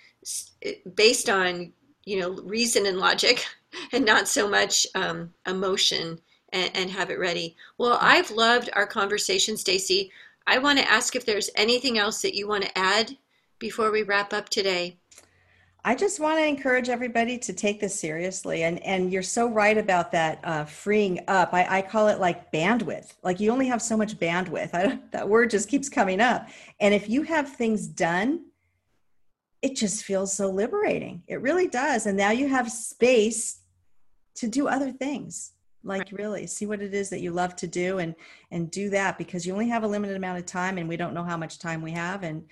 based 0.95 1.29
on, 1.29 1.71
you 2.03 2.19
know, 2.19 2.31
reason 2.43 2.87
and 2.87 2.97
logic 2.97 3.45
and 3.91 4.05
not 4.05 4.27
so 4.27 4.49
much 4.49 4.87
um, 4.95 5.33
emotion 5.45 6.19
and, 6.53 6.71
and 6.75 6.89
have 6.89 7.09
it 7.09 7.19
ready. 7.19 7.55
Well, 7.77 7.97
I've 8.01 8.31
loved 8.31 8.69
our 8.73 8.87
conversation, 8.87 9.57
Stacey. 9.57 10.11
I 10.45 10.59
want 10.59 10.79
to 10.79 10.89
ask 10.89 11.15
if 11.15 11.25
there's 11.25 11.49
anything 11.55 11.97
else 11.97 12.21
that 12.21 12.35
you 12.35 12.47
want 12.47 12.63
to 12.63 12.77
add 12.77 13.17
before 13.59 13.91
we 13.91 14.03
wrap 14.03 14.33
up 14.33 14.49
today. 14.49 14.97
I 15.83 15.95
just 15.95 16.19
want 16.19 16.37
to 16.37 16.45
encourage 16.45 16.89
everybody 16.89 17.37
to 17.37 17.53
take 17.53 17.79
this 17.79 17.97
seriously. 17.97 18.63
And, 18.63 18.83
and 18.83 19.11
you're 19.11 19.23
so 19.23 19.47
right 19.47 19.77
about 19.77 20.11
that 20.11 20.39
uh, 20.43 20.65
freeing 20.65 21.21
up. 21.27 21.53
I, 21.53 21.77
I 21.77 21.81
call 21.81 22.09
it 22.09 22.19
like 22.19 22.51
bandwidth. 22.51 23.13
Like 23.23 23.39
you 23.39 23.51
only 23.51 23.67
have 23.67 23.81
so 23.81 23.95
much 23.95 24.17
bandwidth. 24.19 24.73
I, 24.73 24.99
that 25.11 25.29
word 25.29 25.49
just 25.49 25.69
keeps 25.69 25.87
coming 25.87 26.19
up. 26.19 26.49
And 26.79 26.93
if 26.93 27.09
you 27.09 27.23
have 27.23 27.49
things 27.49 27.87
done, 27.87 28.47
it 29.61 29.75
just 29.75 30.03
feels 30.03 30.33
so 30.33 30.49
liberating. 30.49 31.23
It 31.27 31.41
really 31.41 31.67
does. 31.67 32.05
And 32.05 32.17
now 32.17 32.31
you 32.31 32.47
have 32.49 32.69
space 32.69 33.59
to 34.35 34.47
do 34.47 34.67
other 34.67 34.91
things 34.91 35.53
like 35.87 36.11
really 36.11 36.45
see 36.45 36.65
what 36.65 36.81
it 36.81 36.93
is 36.93 37.09
that 37.09 37.21
you 37.21 37.31
love 37.31 37.55
to 37.55 37.67
do 37.67 37.99
and 37.99 38.15
and 38.51 38.69
do 38.69 38.89
that 38.89 39.17
because 39.17 39.45
you 39.45 39.53
only 39.53 39.69
have 39.69 39.83
a 39.83 39.87
limited 39.87 40.15
amount 40.15 40.39
of 40.39 40.45
time 40.45 40.77
and 40.77 40.87
we 40.87 40.97
don't 40.97 41.13
know 41.13 41.23
how 41.23 41.37
much 41.37 41.59
time 41.59 41.81
we 41.81 41.91
have. 41.91 42.23
And 42.23 42.43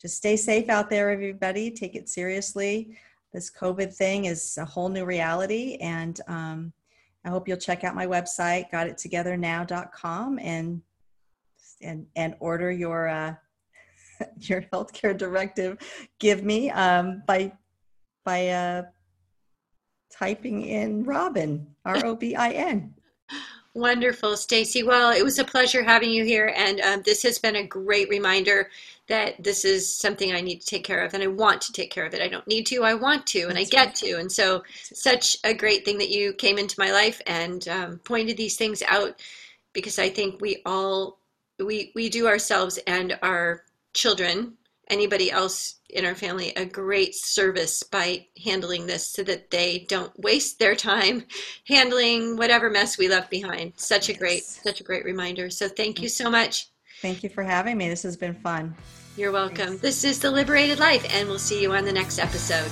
just 0.00 0.16
stay 0.16 0.36
safe 0.36 0.68
out 0.68 0.90
there 0.90 1.10
everybody. 1.10 1.70
Take 1.70 1.94
it 1.94 2.08
seriously. 2.08 2.96
This 3.32 3.50
covid 3.50 3.94
thing 3.94 4.24
is 4.24 4.56
a 4.58 4.64
whole 4.64 4.88
new 4.88 5.04
reality. 5.04 5.76
And 5.80 6.20
um, 6.28 6.72
i 7.24 7.28
hope 7.28 7.46
you'll 7.46 7.58
check 7.58 7.84
out 7.84 7.94
my 7.94 8.06
website 8.06 8.70
gotittogethernow.com 8.70 10.38
and 10.38 10.80
and 11.82 12.06
and 12.16 12.34
order 12.40 12.70
your 12.70 13.08
uh, 13.08 13.34
your 14.40 14.62
healthcare 14.72 15.16
directive. 15.16 15.78
Give 16.18 16.42
me 16.42 16.70
um, 16.70 17.22
by 17.26 17.52
by 18.24 18.48
uh, 18.48 18.82
typing 20.10 20.64
in 20.64 21.04
Robin, 21.04 21.66
R 21.84 22.04
O 22.04 22.14
B 22.14 22.34
I 22.34 22.50
N. 22.50 22.94
Wonderful, 23.74 24.36
Stacey. 24.36 24.82
Well, 24.82 25.12
it 25.12 25.22
was 25.22 25.38
a 25.38 25.44
pleasure 25.44 25.84
having 25.84 26.10
you 26.10 26.24
here, 26.24 26.52
and 26.56 26.80
um, 26.80 27.02
this 27.04 27.22
has 27.22 27.38
been 27.38 27.56
a 27.56 27.66
great 27.66 28.08
reminder 28.08 28.70
that 29.08 29.42
this 29.42 29.64
is 29.64 29.94
something 29.94 30.32
I 30.32 30.40
need 30.40 30.60
to 30.60 30.66
take 30.66 30.84
care 30.84 31.04
of, 31.04 31.14
and 31.14 31.22
I 31.22 31.28
want 31.28 31.60
to 31.62 31.72
take 31.72 31.90
care 31.90 32.04
of 32.04 32.12
it. 32.12 32.20
I 32.20 32.28
don't 32.28 32.46
need 32.46 32.66
to, 32.66 32.82
I 32.82 32.94
want 32.94 33.26
to, 33.28 33.42
and 33.42 33.56
That's 33.56 33.68
I 33.68 33.70
get 33.70 33.86
right. 33.86 33.94
to. 33.96 34.18
And 34.18 34.32
so, 34.32 34.64
such 34.82 35.36
a 35.44 35.54
great 35.54 35.84
thing 35.84 35.98
that 35.98 36.10
you 36.10 36.32
came 36.32 36.58
into 36.58 36.80
my 36.80 36.90
life 36.90 37.20
and 37.26 37.66
um, 37.68 37.98
pointed 37.98 38.36
these 38.36 38.56
things 38.56 38.82
out, 38.88 39.20
because 39.72 39.98
I 39.98 40.08
think 40.08 40.40
we 40.40 40.62
all 40.66 41.18
we 41.58 41.92
we 41.94 42.08
do 42.08 42.26
ourselves 42.26 42.78
and 42.86 43.18
our 43.22 43.64
children 43.94 44.54
anybody 44.90 45.30
else 45.30 45.80
in 45.90 46.04
our 46.04 46.14
family 46.14 46.52
a 46.56 46.64
great 46.64 47.14
service 47.14 47.82
by 47.82 48.26
handling 48.44 48.86
this 48.86 49.08
so 49.08 49.22
that 49.22 49.50
they 49.50 49.86
don't 49.88 50.12
waste 50.18 50.58
their 50.58 50.74
time 50.74 51.24
handling 51.68 52.36
whatever 52.36 52.70
mess 52.70 52.98
we 52.98 53.08
left 53.08 53.30
behind. 53.30 53.72
Such 53.76 54.08
a 54.08 54.14
great, 54.14 54.44
such 54.44 54.80
a 54.80 54.84
great 54.84 55.04
reminder. 55.04 55.50
So 55.50 55.68
thank 55.68 56.02
you 56.02 56.08
so 56.08 56.30
much. 56.30 56.70
Thank 57.00 57.22
you 57.22 57.28
for 57.28 57.42
having 57.42 57.78
me. 57.78 57.88
This 57.88 58.02
has 58.02 58.16
been 58.16 58.34
fun. 58.34 58.74
You're 59.16 59.32
welcome. 59.32 59.56
Thanks. 59.56 59.82
This 59.82 60.04
is 60.04 60.20
The 60.20 60.30
Liberated 60.30 60.78
Life, 60.78 61.06
and 61.12 61.28
we'll 61.28 61.38
see 61.38 61.60
you 61.60 61.72
on 61.72 61.84
the 61.84 61.92
next 61.92 62.18
episode. 62.18 62.70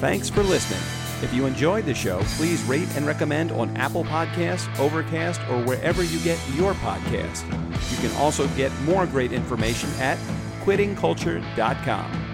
Thanks 0.00 0.28
for 0.28 0.42
listening. 0.42 0.95
If 1.22 1.32
you 1.32 1.46
enjoyed 1.46 1.86
the 1.86 1.94
show, 1.94 2.20
please 2.36 2.62
rate 2.64 2.88
and 2.96 3.06
recommend 3.06 3.50
on 3.52 3.74
Apple 3.76 4.04
Podcasts, 4.04 4.68
Overcast, 4.78 5.40
or 5.50 5.62
wherever 5.64 6.02
you 6.02 6.20
get 6.20 6.38
your 6.54 6.74
podcast. 6.74 7.44
You 7.90 8.08
can 8.08 8.14
also 8.18 8.46
get 8.48 8.70
more 8.82 9.06
great 9.06 9.32
information 9.32 9.88
at 9.98 10.18
quittingculture.com. 10.64 12.25